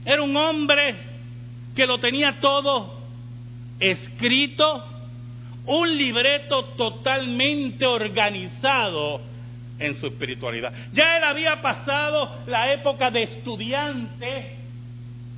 Era 0.06 0.24
un 0.24 0.36
hombre 0.36 0.96
que 1.76 1.86
lo 1.86 2.00
tenía 2.00 2.40
todo 2.40 3.02
escrito, 3.80 4.86
un 5.66 5.98
libreto 5.98 6.66
totalmente 6.76 7.86
organizado 7.86 9.22
en 9.80 9.96
su 9.96 10.08
espiritualidad. 10.08 10.72
Ya 10.94 11.18
él 11.18 11.24
había 11.24 11.62
pasado 11.62 12.40
la 12.48 12.72
época 12.74 13.12
de 13.12 13.24
estudiante 13.24 14.58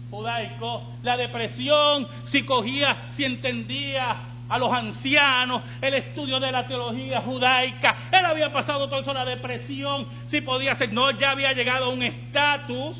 judaico, 0.09 0.83
la 1.01 1.17
depresión, 1.17 2.07
si 2.27 2.43
cogía, 2.45 3.09
si 3.15 3.23
entendía 3.23 4.15
a 4.47 4.57
los 4.59 4.71
ancianos, 4.71 5.63
el 5.81 5.93
estudio 5.95 6.39
de 6.39 6.51
la 6.51 6.67
teología 6.67 7.21
judaica. 7.21 8.09
Él 8.11 8.25
había 8.25 8.51
pasado 8.51 8.87
todo 8.87 8.99
eso, 8.99 9.13
la 9.13 9.25
depresión, 9.25 10.05
si 10.29 10.41
podía 10.41 10.75
ser, 10.75 10.93
no, 10.93 11.09
ya 11.11 11.31
había 11.31 11.53
llegado 11.53 11.85
a 11.85 11.89
un 11.89 12.03
estatus. 12.03 12.97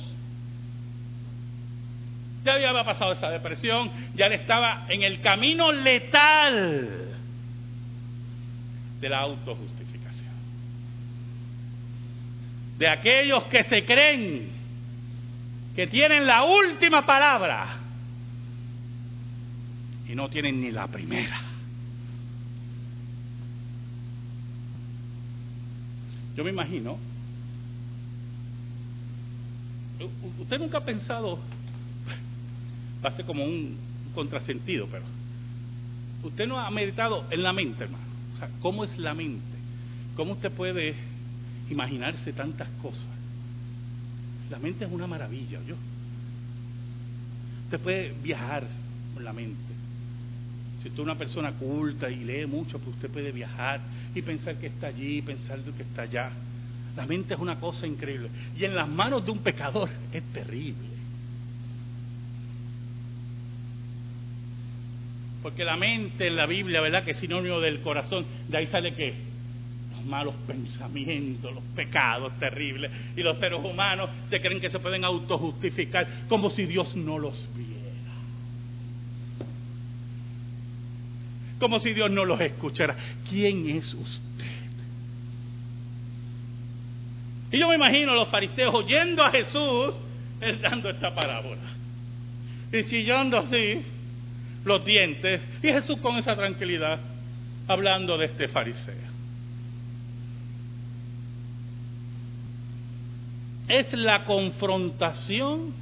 Ya 2.44 2.54
había 2.54 2.84
pasado 2.84 3.14
esa 3.14 3.30
depresión, 3.30 3.90
ya 4.16 4.26
él 4.26 4.34
estaba 4.34 4.86
en 4.90 5.04
el 5.04 5.22
camino 5.22 5.72
letal 5.72 7.03
de 9.04 9.10
la 9.10 9.20
autojustificación. 9.20 10.32
De 12.78 12.88
aquellos 12.88 13.44
que 13.46 13.66
se 13.66 13.84
creen 13.84 14.48
que 15.76 15.88
tienen 15.88 16.26
la 16.26 16.46
última 16.46 17.06
palabra 17.06 17.80
y 20.08 20.16
no 20.16 20.30
tienen 20.30 20.62
ni 20.62 20.72
la 20.72 20.88
primera. 20.88 21.42
Yo 26.38 26.46
me 26.46 26.52
imagino, 26.52 26.98
usted 30.40 30.60
nunca 30.60 30.78
ha 30.78 30.86
pensado, 30.86 31.40
va 33.06 33.12
como 33.26 33.44
un 33.44 33.78
contrasentido, 34.16 34.88
pero 34.90 35.04
usted 36.24 36.48
no 36.48 36.58
ha 36.58 36.72
meditado 36.72 37.26
en 37.30 37.44
la 37.44 37.52
mente, 37.52 37.84
hermano. 37.84 38.13
¿Cómo 38.62 38.84
es 38.84 38.98
la 38.98 39.14
mente? 39.14 39.58
¿Cómo 40.16 40.34
usted 40.34 40.52
puede 40.52 40.96
imaginarse 41.70 42.34
tantas 42.34 42.68
cosas? 42.82 43.06
La 44.50 44.60
mente 44.60 44.86
es 44.86 44.92
una 44.92 45.08
maravilla, 45.08 45.60
yo. 45.66 45.76
Usted 47.66 47.80
puede 47.80 48.14
viajar 48.22 48.64
con 49.14 49.24
la 49.24 49.34
mente. 49.34 49.74
Si 50.82 50.90
usted 50.90 51.00
es 51.00 51.06
una 51.06 51.18
persona 51.18 51.54
culta 51.54 52.10
y 52.10 52.24
lee 52.24 52.46
mucho, 52.46 52.78
pues 52.78 52.96
usted 52.96 53.10
puede 53.10 53.32
viajar 53.32 53.80
y 54.14 54.22
pensar 54.22 54.56
que 54.58 54.68
está 54.68 54.88
allí, 54.88 55.22
pensar 55.22 55.60
que 55.60 55.84
está 55.84 56.04
allá. 56.04 56.32
La 56.96 57.06
mente 57.08 57.34
es 57.34 57.40
una 57.40 57.60
cosa 57.60 57.88
increíble. 57.88 58.30
Y 58.56 58.66
en 58.66 58.76
las 58.76 58.88
manos 58.88 59.26
de 59.26 59.32
un 59.32 59.40
pecador 59.40 59.90
es 60.12 60.24
terrible. 60.34 60.93
Porque 65.44 65.66
la 65.66 65.76
mente 65.76 66.28
en 66.28 66.38
la 66.38 66.46
Biblia, 66.46 66.82
¿verdad? 66.82 67.04
Que 67.04 67.12
es 67.12 67.18
sinónimo 67.18 67.60
del 67.60 67.82
corazón. 67.82 68.26
De 68.48 68.58
ahí 68.58 68.68
sale 68.68 68.96
que 68.96 69.14
los 69.92 70.06
malos 70.06 70.34
pensamientos, 70.48 71.54
los 71.54 71.64
pecados 71.76 72.40
terribles. 72.40 72.90
Y 73.16 73.22
los 73.22 73.38
seres 73.38 73.60
humanos 73.64 74.10
se 74.30 74.40
creen 74.40 74.62
que 74.62 74.70
se 74.70 74.80
pueden 74.80 75.04
autojustificar 75.04 76.08
como 76.30 76.50
si 76.50 76.66
Dios 76.66 76.96
no 76.96 77.20
los 77.20 77.48
viera. 77.56 77.74
como 81.64 81.80
si 81.80 81.94
Dios 81.94 82.12
no 82.12 82.26
los 82.26 82.42
escuchara. 82.42 82.94
¿Quién 83.30 83.70
es 83.70 83.94
usted? 83.94 84.46
Y 87.54 87.58
yo 87.58 87.70
me 87.70 87.76
imagino 87.76 88.12
a 88.12 88.16
los 88.16 88.28
fariseos 88.28 88.76
oyendo 88.76 89.24
a 89.24 89.32
Jesús, 89.32 89.96
él 90.42 90.60
dando 90.62 90.90
esta 90.90 91.16
parábola. 91.16 91.62
Y 92.70 92.84
chillando 92.84 93.38
así 93.38 93.82
los 94.66 94.86
dientes. 94.86 95.42
Y 95.62 95.68
Jesús 95.68 96.00
con 96.00 96.18
esa 96.18 96.36
tranquilidad, 96.36 97.00
hablando 97.68 98.18
de 98.18 98.26
este 98.26 98.48
fariseo. 98.48 99.14
Es 103.68 103.92
la 103.94 104.26
confrontación 104.26 105.74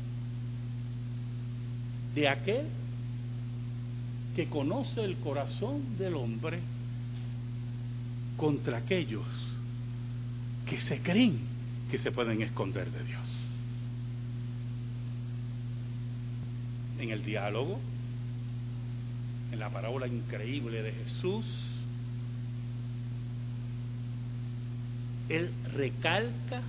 de 2.14 2.30
aquel 2.30 2.66
que 4.36 4.48
conoce 4.48 5.04
el 5.04 5.18
corazón 5.18 5.98
del 5.98 6.16
hombre 6.16 6.60
contra 8.38 8.78
aquellos 8.78 9.26
que 10.66 10.80
se 10.82 11.02
creen 11.02 11.40
que 11.90 12.00
se 12.00 12.12
pueden 12.12 12.42
esconder 12.42 12.90
de 12.90 13.04
Dios. 13.04 13.28
En 17.00 17.10
el 17.10 17.24
diálogo, 17.24 17.80
en 19.52 19.60
la 19.60 19.70
parábola 19.70 20.08
increíble 20.08 20.82
de 20.82 20.92
Jesús, 20.92 21.46
Él 25.30 25.52
recalca 25.74 26.62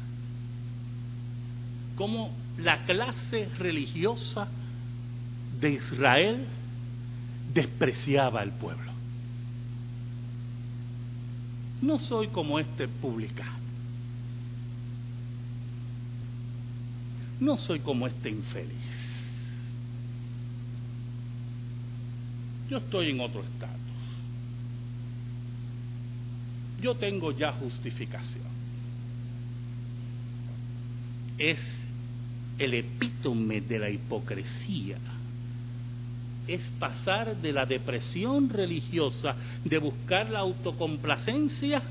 cómo 1.96 2.34
la 2.58 2.84
clase 2.84 3.48
religiosa 3.58 4.48
de 5.60 5.70
Israel 5.70 6.46
despreciaba 7.52 8.40
al 8.40 8.52
pueblo. 8.52 8.92
no 11.82 11.98
soy 11.98 12.28
como 12.28 12.58
este 12.58 12.88
publicano. 12.88 13.60
No 17.40 17.58
soy 17.58 17.80
como 17.80 18.06
este 18.06 18.30
infeliz. 18.30 19.01
Yo 22.72 22.78
estoy 22.78 23.10
en 23.10 23.20
otro 23.20 23.42
estatus. 23.42 23.78
Yo 26.80 26.94
tengo 26.94 27.30
ya 27.32 27.52
justificación. 27.52 28.46
Es 31.36 31.58
el 32.58 32.72
epítome 32.72 33.60
de 33.60 33.78
la 33.78 33.90
hipocresía 33.90 34.96
es 36.48 36.62
pasar 36.78 37.36
de 37.36 37.52
la 37.52 37.66
depresión 37.66 38.48
religiosa, 38.48 39.36
de 39.64 39.78
buscar 39.78 40.30
la 40.30 40.40
autocomplacencia, 40.40 41.82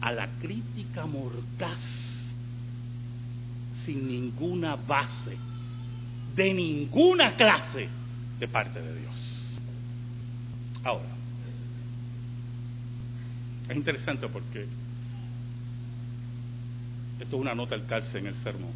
a 0.00 0.12
la 0.12 0.28
crítica 0.40 1.06
mortaz, 1.06 1.78
sin 3.84 4.06
ninguna 4.08 4.76
base, 4.76 5.36
de 6.36 6.54
ninguna 6.54 7.36
clase 7.36 7.88
de 8.38 8.48
parte 8.48 8.80
de 8.80 9.00
Dios. 9.00 9.29
Ahora, 10.84 11.08
es 13.68 13.76
interesante 13.76 14.28
porque 14.28 14.66
esto 17.20 17.36
es 17.36 17.40
una 17.40 17.54
nota 17.54 17.74
al 17.74 17.86
calce 17.86 18.18
en 18.18 18.26
el 18.26 18.34
sermón. 18.36 18.72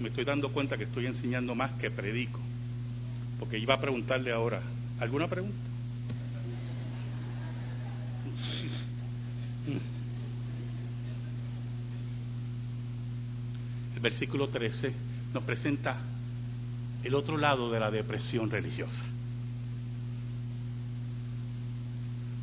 Me 0.00 0.08
estoy 0.08 0.24
dando 0.24 0.52
cuenta 0.52 0.76
que 0.76 0.84
estoy 0.84 1.06
enseñando 1.06 1.54
más 1.54 1.72
que 1.72 1.90
predico 1.90 2.40
porque 3.38 3.58
iba 3.58 3.74
a 3.74 3.80
preguntarle 3.80 4.32
ahora, 4.32 4.60
¿alguna 5.00 5.28
pregunta? 5.28 5.56
El 13.94 14.00
versículo 14.00 14.48
13 14.48 14.92
nos 15.34 15.42
presenta 15.42 15.96
el 17.02 17.14
otro 17.14 17.36
lado 17.36 17.70
de 17.70 17.80
la 17.80 17.90
depresión 17.90 18.50
religiosa. 18.50 19.04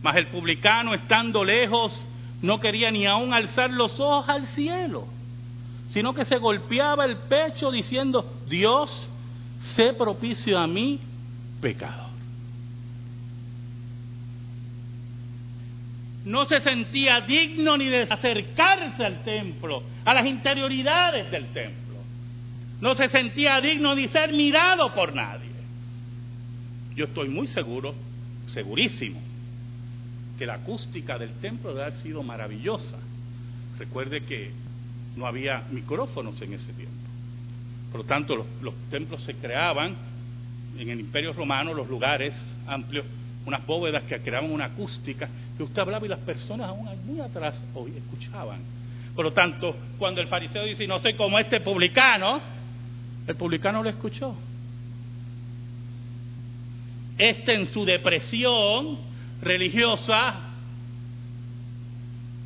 Mas 0.05 0.17
el 0.17 0.27
publicano, 0.27 0.93
estando 0.93 1.43
lejos, 1.43 1.91
no 2.43 2.59
quería 2.59 2.91
ni 2.91 3.07
aún 3.07 3.33
alzar 3.33 3.71
los 3.71 3.99
ojos 3.99 4.29
al 4.29 4.45
cielo, 4.49 5.07
sino 5.89 6.13
que 6.13 6.25
se 6.25 6.37
golpeaba 6.37 7.05
el 7.05 7.17
pecho 7.17 7.71
diciendo, 7.71 8.23
Dios, 8.47 9.09
sé 9.75 9.93
propicio 9.93 10.59
a 10.59 10.67
mí, 10.67 10.99
pecador. 11.59 12.11
No 16.25 16.45
se 16.45 16.61
sentía 16.61 17.21
digno 17.21 17.75
ni 17.75 17.87
de 17.87 18.03
acercarse 18.03 19.03
al 19.03 19.23
templo, 19.23 19.81
a 20.05 20.13
las 20.13 20.27
interioridades 20.27 21.31
del 21.31 21.47
templo. 21.47 21.95
No 22.79 22.93
se 22.93 23.09
sentía 23.09 23.59
digno 23.59 23.95
ni 23.95 24.07
ser 24.09 24.31
mirado 24.33 24.93
por 24.93 25.15
nadie. 25.15 25.49
Yo 26.95 27.05
estoy 27.05 27.27
muy 27.27 27.47
seguro, 27.47 27.95
segurísimo, 28.53 29.19
que 30.37 30.45
la 30.45 30.55
acústica 30.55 31.17
del 31.17 31.31
templo 31.39 31.69
debe 31.69 31.83
haber 31.83 32.01
sido 32.01 32.23
maravillosa. 32.23 32.97
Recuerde 33.79 34.21
que 34.21 34.51
no 35.15 35.25
había 35.25 35.63
micrófonos 35.71 36.41
en 36.41 36.53
ese 36.53 36.73
tiempo. 36.73 36.95
Por 37.91 38.01
lo 38.01 38.07
tanto, 38.07 38.35
los, 38.35 38.75
templos 38.89 39.21
se 39.23 39.35
creaban 39.35 39.95
en 40.77 40.89
el 40.89 40.99
Imperio 40.99 41.31
Romano, 41.33 41.73
los 41.73 41.87
lugares 41.87 42.33
amplios, 42.67 43.05
unas 43.45 43.65
bóvedas 43.65 44.03
que 44.03 44.19
creaban 44.19 44.51
una 44.51 44.65
acústica 44.65 45.29
que 45.55 45.63
usted 45.63 45.81
hablaba 45.81 46.05
y 46.05 46.09
las 46.09 46.19
personas 46.19 46.67
aún 46.67 46.89
muy 47.05 47.21
atrás 47.21 47.55
hoy 47.73 47.93
escuchaban. 47.95 48.59
Por 49.15 49.23
lo 49.23 49.31
tanto, 49.31 49.77
cuando 49.97 50.19
el 50.19 50.27
fariseo 50.27 50.65
dice, 50.65 50.85
no 50.87 50.99
soy 50.99 51.13
como 51.13 51.39
este 51.39 51.61
publicano, 51.61 52.41
el 53.25 53.35
publicano 53.35 53.81
lo 53.81 53.89
escuchó. 53.89 54.35
Este 57.17 57.53
en 57.53 57.71
su 57.71 57.85
depresión 57.85 58.97
religiosa, 59.45 60.35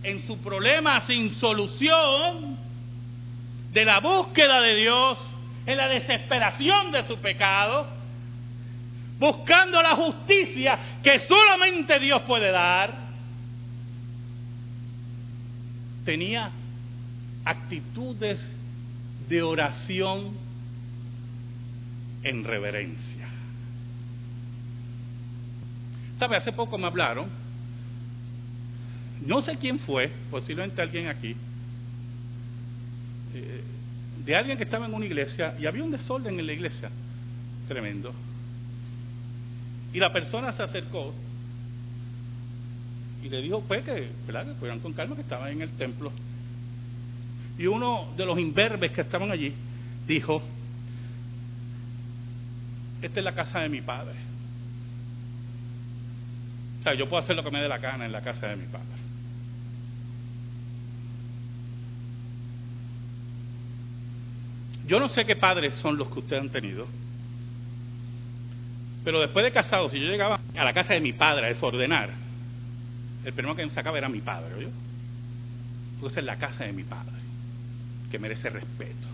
en 0.03 0.27
su 0.27 0.37
problema 0.39 1.01
sin 1.07 1.33
solución 1.35 2.57
de 3.71 3.85
la 3.85 3.99
búsqueda 3.99 4.61
de 4.61 4.75
Dios, 4.75 5.17
en 5.65 5.77
la 5.77 5.87
desesperación 5.87 6.91
de 6.91 7.05
su 7.07 7.17
pecado, 7.19 7.87
buscando 9.17 9.81
la 9.81 9.95
justicia 9.95 10.77
que 11.01 11.19
solamente 11.19 11.99
Dios 11.99 12.21
puede 12.23 12.51
dar, 12.51 12.93
tenía 16.05 16.51
actitudes 17.45 18.39
de 19.29 19.41
oración 19.41 20.37
en 22.23 22.43
reverencia. 22.43 23.18
Hace 26.19 26.51
poco 26.51 26.77
me 26.77 26.85
hablaron, 26.85 27.27
no 29.25 29.41
sé 29.41 29.57
quién 29.57 29.79
fue, 29.79 30.11
posiblemente 30.29 30.81
alguien 30.81 31.07
aquí, 31.07 31.35
eh, 33.33 33.63
de 34.25 34.35
alguien 34.35 34.57
que 34.57 34.65
estaba 34.65 34.85
en 34.85 34.93
una 34.93 35.05
iglesia 35.05 35.55
y 35.59 35.65
había 35.65 35.83
un 35.83 35.91
desorden 35.91 36.37
en 36.37 36.45
la 36.45 36.53
iglesia 36.53 36.89
tremendo. 37.67 38.13
Y 39.93 39.99
la 39.99 40.11
persona 40.11 40.51
se 40.51 40.63
acercó 40.63 41.13
y 43.23 43.29
le 43.29 43.41
dijo 43.41 43.61
pues 43.61 43.83
que, 43.83 44.09
¿verdad? 44.27 44.45
que 44.45 44.53
fueran 44.55 44.79
con 44.79 44.93
calma, 44.93 45.15
que 45.15 45.21
estaban 45.21 45.51
en 45.51 45.61
el 45.61 45.69
templo. 45.71 46.11
Y 47.57 47.65
uno 47.65 48.09
de 48.17 48.25
los 48.25 48.37
imberbes 48.37 48.91
que 48.91 49.01
estaban 49.01 49.31
allí 49.31 49.53
dijo, 50.05 50.41
esta 53.01 53.19
es 53.19 53.23
la 53.23 53.33
casa 53.33 53.59
de 53.59 53.69
mi 53.69 53.81
padre. 53.81 54.28
Yo 56.93 57.07
puedo 57.07 57.23
hacer 57.23 57.35
lo 57.35 57.43
que 57.43 57.51
me 57.51 57.61
dé 57.61 57.67
la 57.67 57.77
gana 57.77 58.05
en 58.05 58.11
la 58.11 58.21
casa 58.21 58.47
de 58.47 58.55
mi 58.55 58.65
padre. 58.65 58.85
Yo 64.85 64.99
no 64.99 65.07
sé 65.09 65.23
qué 65.23 65.35
padres 65.35 65.75
son 65.75 65.97
los 65.97 66.09
que 66.09 66.19
ustedes 66.19 66.41
han 66.41 66.49
tenido, 66.49 66.87
pero 69.03 69.19
después 69.19 69.45
de 69.45 69.51
casado, 69.51 69.89
si 69.89 69.99
yo 69.99 70.07
llegaba 70.07 70.39
a 70.55 70.63
la 70.63 70.73
casa 70.73 70.95
de 70.95 70.99
mi 70.99 71.13
padre 71.13 71.45
a 71.45 71.49
desordenar, 71.49 72.09
el 73.23 73.33
primero 73.33 73.55
que 73.55 73.65
me 73.65 73.71
sacaba 73.71 73.97
era 73.97 74.09
mi 74.09 74.21
padre. 74.21 74.67
Entonces 75.95 76.17
es 76.17 76.23
la 76.23 76.37
casa 76.37 76.63
de 76.63 76.73
mi 76.73 76.83
padre, 76.83 77.13
que 78.09 78.17
merece 78.17 78.49
respeto. 78.49 79.07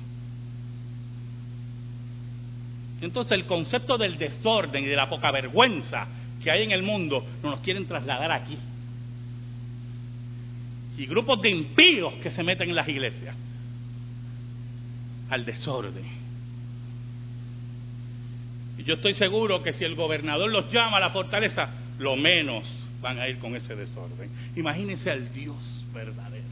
Entonces 3.02 3.34
el 3.34 3.46
concepto 3.46 3.98
del 3.98 4.18
desorden 4.18 4.84
y 4.84 4.88
de 4.88 4.96
la 4.96 5.10
poca 5.10 5.30
vergüenza 5.32 6.08
que 6.46 6.52
hay 6.52 6.62
en 6.62 6.72
el 6.72 6.84
mundo 6.84 7.26
no 7.42 7.50
nos 7.50 7.60
quieren 7.62 7.88
trasladar 7.88 8.32
aquí. 8.32 8.56
Y 10.96 11.08
grupos 11.08 11.42
de 11.42 11.50
impíos 11.50 12.14
que 12.22 12.30
se 12.30 12.44
meten 12.44 12.70
en 12.70 12.76
las 12.76 12.88
iglesias 12.88 13.36
al 15.32 15.44
desorden. 15.44 16.06
Y 18.78 18.84
yo 18.84 18.94
estoy 18.94 19.16
seguro 19.16 19.64
que 19.64 19.74
si 19.74 19.86
el 19.86 19.96
gobernador 19.96 20.52
los 20.52 20.72
llama 20.72 20.98
a 20.98 21.00
la 21.00 21.10
fortaleza, 21.10 21.68
lo 21.98 22.16
menos 22.16 22.64
van 23.02 23.18
a 23.18 23.28
ir 23.28 23.40
con 23.40 23.56
ese 23.56 23.76
desorden. 23.76 24.30
Imagínense 24.56 25.10
al 25.10 25.34
Dios 25.34 25.58
verdadero, 25.96 26.46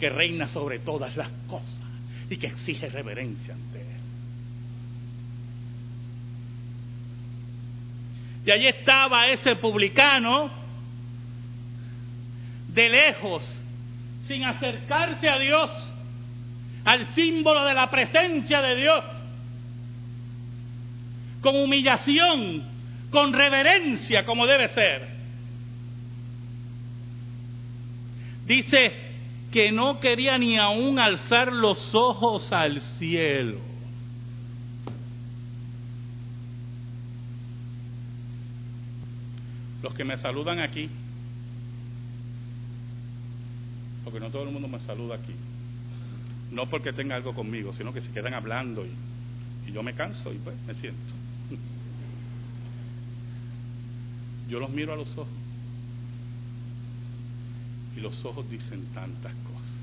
que 0.00 0.08
reina 0.08 0.48
sobre 0.48 0.78
todas 0.78 1.14
las 1.18 1.28
cosas 1.48 1.80
y 2.30 2.38
que 2.38 2.46
exige 2.46 2.88
reverencia 2.88 3.52
ante 3.52 3.82
Él. 3.82 3.88
Y 8.44 8.50
allí 8.50 8.66
estaba 8.66 9.28
ese 9.28 9.56
publicano, 9.56 10.50
de 12.68 12.88
lejos, 12.88 13.42
sin 14.26 14.44
acercarse 14.44 15.28
a 15.28 15.38
Dios, 15.38 15.70
al 16.84 17.14
símbolo 17.14 17.64
de 17.64 17.74
la 17.74 17.90
presencia 17.90 18.62
de 18.62 18.76
Dios, 18.76 19.04
con 21.40 21.56
humillación, 21.56 22.62
con 23.10 23.32
reverencia 23.32 24.24
como 24.24 24.46
debe 24.46 24.68
ser. 24.68 25.08
Dice 28.46 28.92
que 29.52 29.72
no 29.72 30.00
quería 30.00 30.38
ni 30.38 30.58
aún 30.58 30.98
alzar 30.98 31.52
los 31.52 31.94
ojos 31.94 32.52
al 32.52 32.80
cielo. 32.98 33.60
Los 39.82 39.94
que 39.94 40.04
me 40.04 40.18
saludan 40.18 40.60
aquí 40.60 40.90
porque 44.08 44.20
no 44.20 44.30
todo 44.30 44.44
el 44.44 44.50
mundo 44.50 44.68
me 44.68 44.80
saluda 44.86 45.16
aquí. 45.16 45.34
No 46.50 46.66
porque 46.70 46.94
tenga 46.94 47.14
algo 47.14 47.34
conmigo, 47.34 47.74
sino 47.74 47.92
que 47.92 48.00
se 48.00 48.08
quedan 48.08 48.32
hablando 48.32 48.86
y, 48.86 48.90
yo 49.70 49.82
me 49.82 49.92
canso 49.92 50.32
y 50.32 50.38
pues 50.38 50.56
me 50.66 50.72
siento. 50.76 51.12
Yo 54.48 54.58
los 54.58 54.70
miro 54.70 54.94
a 54.94 54.96
los 54.96 55.10
ojos 55.10 55.28
y 57.94 58.00
los 58.00 58.24
ojos 58.24 58.48
dicen 58.48 58.86
tantas 58.94 59.34
cosas. 59.34 59.74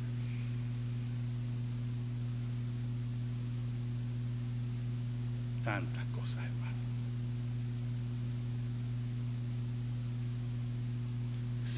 Tantas 5.64 6.06
cosas, 6.06 6.46
hermano. 6.46 6.75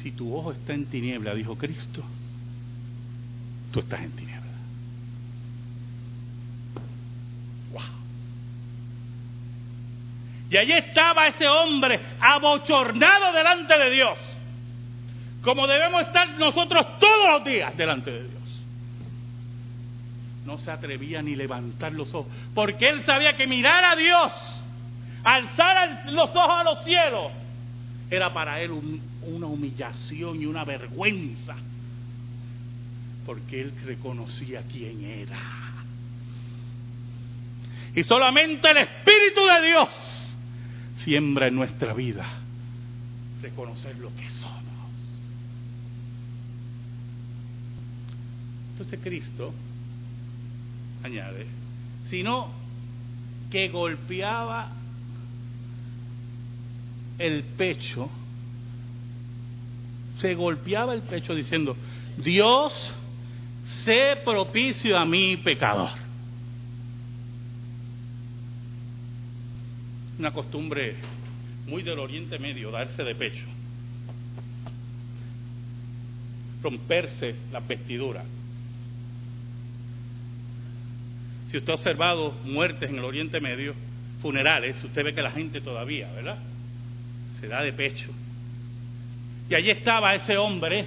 Si 0.02 0.12
tu 0.12 0.34
ojo 0.34 0.52
está 0.52 0.72
en 0.74 0.86
tiniebla, 0.86 1.34
dijo 1.34 1.56
Cristo, 1.56 2.02
tú 3.72 3.80
estás 3.80 4.00
en 4.00 4.12
tiniebla. 4.12 4.38
Wow. 7.72 7.82
Y 10.50 10.56
allí 10.56 10.72
estaba 10.72 11.26
ese 11.26 11.46
hombre 11.46 12.00
abochornado 12.20 13.32
delante 13.32 13.78
de 13.78 13.90
Dios 13.90 14.18
como 15.42 15.66
debemos 15.66 16.02
estar 16.02 16.38
nosotros 16.38 16.98
todos 16.98 17.30
los 17.30 17.44
días 17.44 17.76
delante 17.76 18.10
de 18.10 18.20
Dios. 18.20 18.42
No 20.44 20.58
se 20.58 20.70
atrevía 20.70 21.22
ni 21.22 21.36
levantar 21.36 21.92
los 21.92 22.12
ojos, 22.14 22.32
porque 22.54 22.86
él 22.86 23.02
sabía 23.04 23.34
que 23.34 23.46
mirar 23.46 23.84
a 23.84 23.96
Dios, 23.96 24.32
alzar 25.22 26.06
los 26.10 26.30
ojos 26.30 26.54
a 26.54 26.64
los 26.64 26.84
cielos, 26.84 27.32
era 28.10 28.32
para 28.32 28.60
él 28.60 28.72
una 29.28 29.46
humillación 29.46 30.40
y 30.40 30.46
una 30.46 30.64
vergüenza, 30.64 31.56
porque 33.26 33.60
él 33.60 33.72
reconocía 33.84 34.62
quién 34.70 35.04
era. 35.04 35.38
Y 37.94 38.02
solamente 38.02 38.70
el 38.70 38.76
Espíritu 38.78 39.40
de 39.46 39.66
Dios 39.66 39.88
siembra 41.04 41.48
en 41.48 41.54
nuestra 41.54 41.94
vida 41.94 42.26
reconocer 43.42 43.96
lo 43.98 44.14
que 44.14 44.28
somos. 44.30 44.58
Entonces 48.72 49.00
Cristo 49.02 49.52
añade, 51.02 51.46
sino 52.10 52.50
que 53.50 53.68
golpeaba 53.68 54.72
el 57.18 57.42
pecho, 57.42 58.08
se 60.20 60.34
golpeaba 60.34 60.94
el 60.94 61.02
pecho 61.02 61.34
diciendo, 61.34 61.76
Dios, 62.16 62.72
sé 63.84 64.16
propicio 64.24 64.98
a 64.98 65.04
mi 65.04 65.36
pecador. 65.36 65.90
Una 70.18 70.32
costumbre 70.32 70.96
muy 71.66 71.82
del 71.82 71.98
Oriente 71.98 72.38
Medio, 72.38 72.70
darse 72.70 73.04
de 73.04 73.14
pecho, 73.14 73.44
romperse 76.62 77.36
las 77.52 77.66
vestiduras 77.66 78.24
Si 81.50 81.56
usted 81.56 81.70
ha 81.70 81.74
observado 81.76 82.32
muertes 82.44 82.90
en 82.90 82.98
el 82.98 83.04
Oriente 83.04 83.40
Medio, 83.40 83.74
funerales, 84.20 84.82
usted 84.84 85.02
ve 85.02 85.14
que 85.14 85.22
la 85.22 85.30
gente 85.30 85.60
todavía, 85.60 86.12
¿verdad? 86.12 86.38
Se 87.40 87.48
da 87.48 87.62
de 87.62 87.72
pecho. 87.72 88.10
Y 89.48 89.54
allí 89.54 89.70
estaba 89.70 90.14
ese 90.14 90.36
hombre 90.36 90.86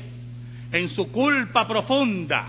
en 0.72 0.90
su 0.90 1.12
culpa 1.12 1.68
profunda. 1.68 2.48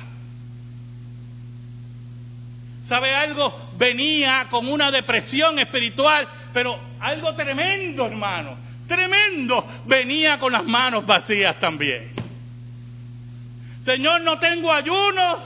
¿Sabe 2.88 3.14
algo? 3.14 3.70
Venía 3.78 4.48
con 4.50 4.68
una 4.68 4.90
depresión 4.90 5.58
espiritual, 5.58 6.28
pero 6.52 6.78
algo 7.00 7.34
tremendo, 7.34 8.06
hermano, 8.06 8.56
tremendo. 8.86 9.66
Venía 9.86 10.38
con 10.38 10.52
las 10.52 10.64
manos 10.64 11.06
vacías 11.06 11.58
también. 11.58 12.12
Señor, 13.84 14.20
no 14.20 14.38
tengo 14.38 14.72
ayunos, 14.72 15.42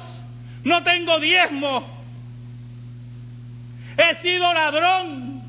no 0.64 0.83
tengo 0.83 1.18
diezmos, 1.20 1.85
he 3.96 4.14
sido 4.16 4.52
ladrón, 4.52 5.42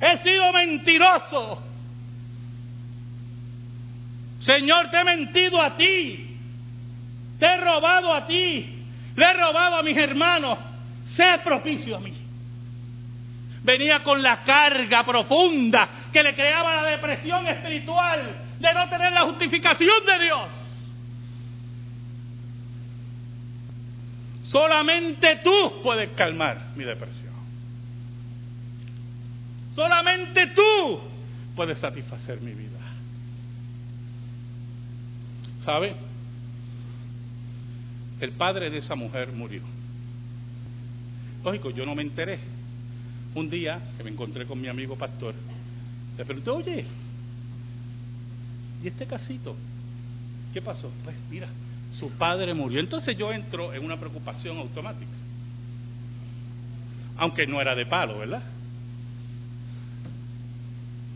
he 0.00 0.18
sido 0.18 0.52
mentiroso. 0.52 1.62
Señor, 4.48 4.90
te 4.90 4.96
he 4.96 5.04
mentido 5.04 5.60
a 5.60 5.76
ti, 5.76 6.26
te 7.38 7.44
he 7.44 7.56
robado 7.58 8.14
a 8.14 8.26
ti, 8.26 8.82
le 9.14 9.24
he 9.26 9.32
robado 9.34 9.76
a 9.76 9.82
mis 9.82 9.94
hermanos, 9.94 10.58
sé 11.14 11.38
propicio 11.44 11.98
a 11.98 12.00
mí. 12.00 12.14
Venía 13.62 14.02
con 14.02 14.22
la 14.22 14.42
carga 14.44 15.04
profunda 15.04 15.90
que 16.10 16.22
le 16.22 16.34
creaba 16.34 16.76
la 16.76 16.84
depresión 16.84 17.46
espiritual 17.46 18.36
de 18.58 18.72
no 18.72 18.88
tener 18.88 19.12
la 19.12 19.20
justificación 19.20 20.06
de 20.06 20.24
Dios. 20.24 20.48
Solamente 24.44 25.40
tú 25.44 25.82
puedes 25.82 26.08
calmar 26.12 26.68
mi 26.74 26.84
depresión. 26.84 27.34
Solamente 29.74 30.46
tú 30.46 31.00
puedes 31.54 31.76
satisfacer 31.76 32.40
mi 32.40 32.54
vida. 32.54 32.78
¿Sabe? 35.68 35.94
El 38.20 38.32
padre 38.32 38.70
de 38.70 38.78
esa 38.78 38.94
mujer 38.94 39.30
murió. 39.32 39.60
Lógico, 41.44 41.68
yo 41.68 41.84
no 41.84 41.94
me 41.94 42.00
enteré. 42.00 42.38
Un 43.34 43.50
día 43.50 43.78
que 43.98 44.02
me 44.02 44.08
encontré 44.08 44.46
con 44.46 44.58
mi 44.58 44.68
amigo 44.68 44.96
pastor, 44.96 45.34
le 46.16 46.24
pregunté, 46.24 46.48
oye, 46.48 46.86
¿y 48.82 48.88
este 48.88 49.04
casito? 49.04 49.56
¿Qué 50.54 50.62
pasó? 50.62 50.90
Pues 51.04 51.14
mira, 51.28 51.48
su 52.00 52.08
padre 52.12 52.54
murió. 52.54 52.80
Entonces 52.80 53.14
yo 53.18 53.30
entro 53.30 53.74
en 53.74 53.84
una 53.84 53.98
preocupación 53.98 54.56
automática. 54.56 55.12
Aunque 57.18 57.46
no 57.46 57.60
era 57.60 57.74
de 57.74 57.84
palo, 57.84 58.20
¿verdad? 58.20 58.42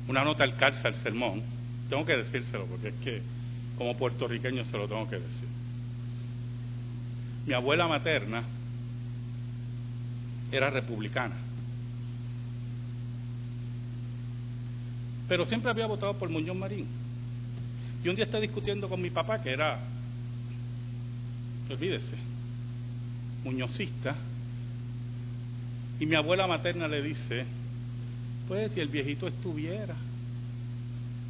una 0.08 0.24
nota 0.24 0.44
al 0.44 0.56
calza 0.56 0.88
al 0.88 0.94
sermón, 0.96 1.40
tengo 1.88 2.04
que 2.04 2.18
decírselo 2.18 2.66
porque 2.66 2.88
es 2.88 2.94
que 3.02 3.22
como 3.76 3.96
puertorriqueño 3.96 4.64
se 4.64 4.76
lo 4.76 4.88
tengo 4.88 5.08
que 5.08 5.16
decir. 5.16 5.48
Mi 7.46 7.54
abuela 7.54 7.88
materna 7.88 8.44
era 10.50 10.70
republicana, 10.70 11.34
pero 15.28 15.46
siempre 15.46 15.70
había 15.70 15.86
votado 15.86 16.18
por 16.18 16.28
Muñoz 16.28 16.56
Marín. 16.56 16.86
Y 18.04 18.08
un 18.08 18.16
día 18.16 18.24
está 18.24 18.40
discutiendo 18.40 18.88
con 18.88 19.00
mi 19.00 19.10
papá, 19.10 19.42
que 19.42 19.50
era, 19.50 19.78
olvídese, 21.70 22.16
muñozista, 23.44 24.16
y 26.00 26.06
mi 26.06 26.16
abuela 26.16 26.46
materna 26.46 26.88
le 26.88 27.00
dice, 27.00 27.44
pues 28.48 28.72
si 28.72 28.80
el 28.80 28.88
viejito 28.88 29.28
estuviera. 29.28 29.94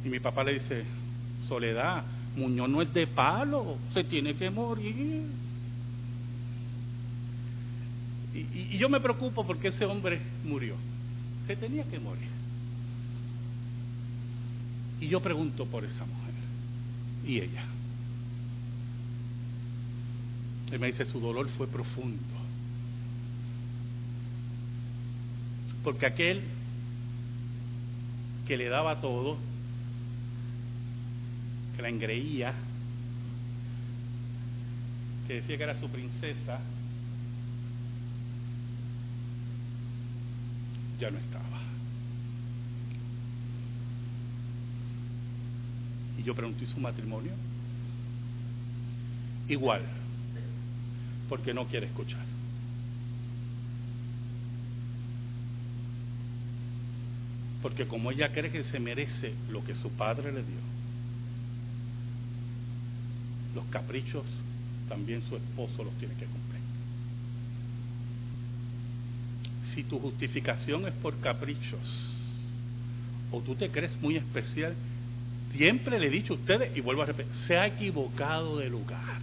Y 0.03 0.09
mi 0.09 0.19
papá 0.19 0.43
le 0.43 0.53
dice, 0.53 0.83
Soledad, 1.47 2.03
Muñoz 2.35 2.69
no 2.69 2.81
es 2.81 2.93
de 2.93 3.07
palo, 3.07 3.77
se 3.93 4.03
tiene 4.03 4.35
que 4.35 4.49
morir. 4.49 5.23
Y, 8.33 8.77
yo 8.77 8.89
me 8.89 8.99
preocupo 8.99 9.45
porque 9.45 9.67
ese 9.67 9.85
hombre 9.85 10.19
murió. 10.43 10.75
Se 11.45 11.55
tenía 11.55 11.83
que 11.83 11.99
morir. 11.99 12.29
Y 14.99 15.07
yo 15.07 15.21
pregunto 15.21 15.65
por 15.65 15.83
esa 15.83 16.05
mujer. 16.05 16.33
Y 17.25 17.39
ella. 17.39 17.65
Él 20.71 20.79
me 20.79 20.87
dice, 20.87 21.05
su 21.05 21.19
dolor 21.19 21.47
fue 21.49 21.67
profundo. 21.67 22.17
Porque 25.83 26.07
aquel 26.07 26.41
que 28.47 28.57
le 28.57 28.69
daba 28.69 28.99
todo, 29.01 29.37
que 31.75 31.81
la 31.81 31.89
engreía, 31.89 32.53
que 35.27 35.35
decía 35.35 35.57
que 35.57 35.63
era 35.63 35.79
su 35.79 35.89
princesa, 35.89 36.59
ya 40.99 41.09
no 41.09 41.17
estaba. 41.17 41.61
Y 46.17 46.23
yo 46.23 46.35
pregunté 46.35 46.65
su 46.65 46.79
matrimonio? 46.79 47.33
Igual, 49.49 49.81
porque 51.27 51.53
no 51.53 51.65
quiere 51.67 51.87
escuchar. 51.87 52.23
Porque 57.61 57.87
como 57.87 58.11
ella 58.11 58.31
cree 58.31 58.51
que 58.51 58.63
se 58.63 58.79
merece 58.79 59.33
lo 59.49 59.63
que 59.63 59.73
su 59.73 59.89
padre 59.89 60.31
le 60.31 60.43
dio, 60.43 60.59
los 63.55 63.65
caprichos 63.65 64.23
también 64.87 65.23
su 65.23 65.35
esposo 65.35 65.83
los 65.83 65.93
tiene 65.95 66.13
que 66.15 66.25
cumplir. 66.25 66.61
Si 69.73 69.83
tu 69.83 69.99
justificación 69.99 70.87
es 70.87 70.93
por 70.93 71.19
caprichos, 71.19 72.09
o 73.31 73.41
tú 73.41 73.55
te 73.55 73.69
crees 73.69 73.99
muy 74.01 74.17
especial, 74.17 74.75
Siempre 75.55 75.99
le 75.99 76.07
he 76.07 76.09
dicho 76.09 76.33
a 76.33 76.37
ustedes, 76.37 76.75
y 76.75 76.81
vuelvo 76.81 77.03
a 77.03 77.05
repetir, 77.05 77.31
se 77.45 77.55
ha 77.55 77.67
equivocado 77.67 78.57
de 78.57 78.69
lugar. 78.69 79.21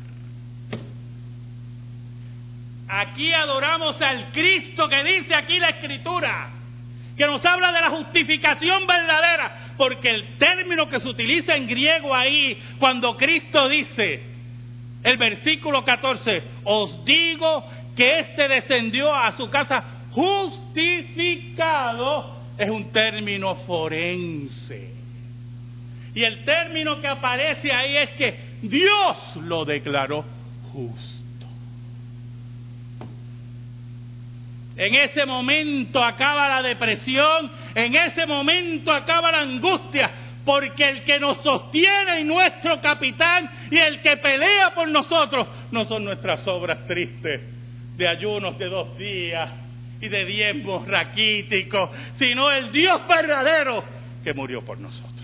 Aquí 2.89 3.33
adoramos 3.33 4.01
al 4.01 4.31
Cristo 4.33 4.89
que 4.89 5.03
dice 5.05 5.35
aquí 5.35 5.59
la 5.59 5.71
Escritura, 5.71 6.51
que 7.21 7.27
nos 7.27 7.45
habla 7.45 7.71
de 7.71 7.83
la 7.83 7.91
justificación 7.91 8.87
verdadera, 8.87 9.75
porque 9.77 10.09
el 10.09 10.39
término 10.39 10.89
que 10.89 11.01
se 11.01 11.09
utiliza 11.09 11.55
en 11.55 11.67
griego 11.67 12.15
ahí, 12.15 12.59
cuando 12.79 13.15
Cristo 13.15 13.69
dice, 13.69 14.23
el 15.03 15.19
versículo 15.19 15.85
14, 15.85 16.43
os 16.65 17.05
digo 17.05 17.63
que 17.95 18.21
éste 18.21 18.49
descendió 18.49 19.15
a 19.15 19.37
su 19.37 19.51
casa 19.51 19.85
justificado, 20.13 20.79
es 22.57 22.71
un 22.71 22.91
término 22.91 23.55
forense. 23.67 24.95
Y 26.15 26.25
el 26.25 26.43
término 26.47 27.03
que 27.03 27.09
aparece 27.09 27.71
ahí 27.71 27.99
es 27.99 28.09
que 28.13 28.35
Dios 28.63 29.37
lo 29.45 29.67
declaró 29.67 30.25
justo. 30.73 31.20
En 34.77 34.95
ese 34.95 35.27
momento 35.27 36.03
acaba 36.03 36.49
la 36.49 36.63
depresión, 36.63 37.51
en 37.75 37.95
ese 37.95 38.27
momento 38.27 38.93
acaba 38.93 39.33
la 39.33 39.41
angustia, 39.41 40.11
porque 40.45 40.89
el 40.89 41.05
que 41.05 41.21
nos 41.21 41.43
sostiene 41.43 42.21
y 42.21 42.25
nuestro 42.25 42.81
capitán 42.81 43.51
y 43.71 43.77
el 43.77 44.01
que 44.01 44.17
pelea 44.17 44.73
por 44.75 44.89
nosotros 44.89 45.47
no 45.71 45.85
son 45.85 46.05
nuestras 46.05 46.47
obras 46.49 46.87
tristes 46.87 47.41
de 47.97 48.09
ayunos 48.09 48.59
de 48.59 48.67
dos 48.67 48.97
días 48.97 49.51
y 50.01 50.09
de 50.09 50.25
diezmos 50.25 50.87
raquíticos, 50.89 51.91
sino 52.17 52.51
el 52.51 52.73
Dios 52.73 53.07
verdadero 53.07 53.85
que 54.25 54.33
murió 54.33 54.65
por 54.65 54.79
nosotros. 54.79 55.21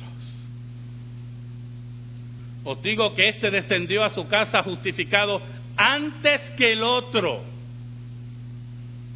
Os 2.65 2.83
digo 2.83 3.15
que 3.15 3.29
éste 3.29 3.51
descendió 3.51 4.05
a 4.05 4.11
su 4.11 4.27
casa 4.27 4.63
justificado 4.63 5.41
antes 5.77 6.41
que 6.59 6.73
el 6.73 6.83
otro. 6.83 7.56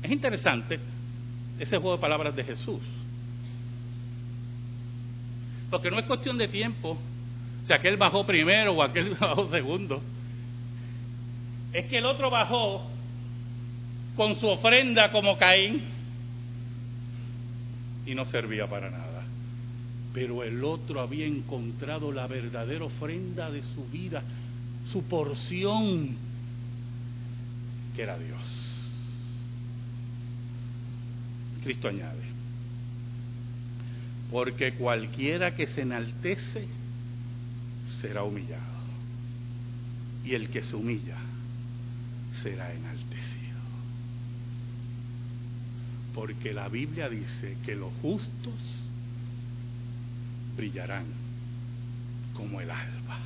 Es 0.03 0.11
interesante 0.11 0.79
ese 1.59 1.77
juego 1.79 1.97
de 1.97 2.01
palabras 2.01 2.35
de 2.35 2.45
Jesús. 2.45 2.81
Porque 5.71 5.91
no 5.91 5.99
es 5.99 6.07
cuestión 6.07 6.37
de 6.39 6.49
tiempo, 6.49 6.99
si 7.67 7.73
aquel 7.73 7.97
bajó 7.97 8.27
primero 8.27 8.73
o 8.73 8.83
aquel 8.83 9.11
bajó 9.21 9.49
segundo. 9.51 10.03
Es 11.73 11.87
que 11.87 11.99
el 11.99 12.07
otro 12.07 12.31
bajó 12.31 12.89
con 14.17 14.37
su 14.37 14.49
ofrenda 14.49 15.13
como 15.13 15.39
Caín 15.39 15.83
y 18.07 18.15
no 18.15 18.25
servía 18.25 18.67
para 18.67 18.91
nada 18.91 19.11
pero 20.13 20.43
el 20.43 20.65
otro 20.65 21.01
había 21.01 21.27
encontrado 21.27 22.11
la 22.13 22.27
verdadera 22.27 22.85
ofrenda 22.85 23.51
de 23.51 23.63
su 23.63 23.85
vida, 23.87 24.23
su 24.91 25.05
porción, 25.05 26.17
que 27.95 28.03
era 28.03 28.19
Dios. 28.19 28.60
Cristo 31.63 31.89
añade, 31.89 32.23
porque 34.31 34.73
cualquiera 34.75 35.55
que 35.55 35.67
se 35.67 35.83
enaltece 35.83 36.67
será 38.01 38.23
humillado, 38.23 38.63
y 40.25 40.35
el 40.35 40.49
que 40.49 40.63
se 40.63 40.77
humilla 40.77 41.17
será 42.43 42.73
enaltecido. 42.73 43.41
Porque 46.15 46.53
la 46.53 46.69
Biblia 46.69 47.09
dice 47.09 47.57
que 47.65 47.75
los 47.75 47.93
justos 48.03 48.85
brillarán 50.57 51.07
como 52.35 52.61
el 52.61 52.71
alba. 52.71 53.19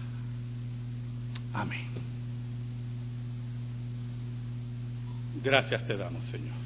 Amén. 1.55 1.87
Gracias 5.43 5.87
te 5.87 5.97
damos, 5.97 6.25
Señor. 6.27 6.64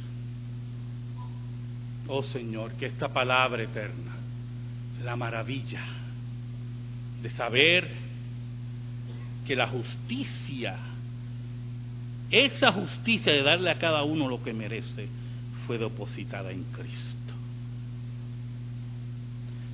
Oh 2.08 2.22
Señor, 2.22 2.72
que 2.72 2.86
esta 2.86 3.08
palabra 3.08 3.62
eterna, 3.62 4.16
la 5.04 5.14
maravilla 5.14 5.84
de 7.22 7.30
saber 7.30 7.86
que 9.46 9.54
la 9.54 9.68
justicia, 9.68 10.76
esa 12.30 12.72
justicia 12.72 13.32
de 13.32 13.42
darle 13.42 13.70
a 13.70 13.78
cada 13.78 14.04
uno 14.04 14.26
lo 14.26 14.42
que 14.42 14.54
merece, 14.54 15.06
fue 15.66 15.76
depositada 15.76 16.50
en 16.50 16.64
Cristo. 16.64 17.34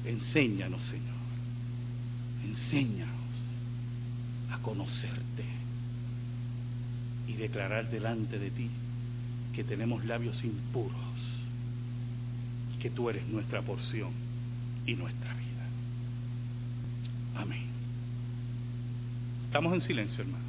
Enséñanos, 0.04 0.82
Señor. 0.82 1.14
Enséñanos 2.44 3.14
a 4.50 4.58
conocerte 4.58 5.44
y 7.28 7.34
declarar 7.34 7.88
delante 7.90 8.40
de 8.40 8.50
ti 8.50 8.68
que 9.54 9.62
tenemos 9.62 10.04
labios 10.04 10.42
impuros 10.44 11.13
que 12.84 12.90
tú 12.90 13.08
eres 13.08 13.26
nuestra 13.28 13.62
porción 13.62 14.10
y 14.84 14.94
nuestra 14.94 15.32
vida. 15.32 15.66
Amén. 17.34 17.62
Estamos 19.46 19.72
en 19.72 19.80
silencio, 19.80 20.22
hermano. 20.22 20.43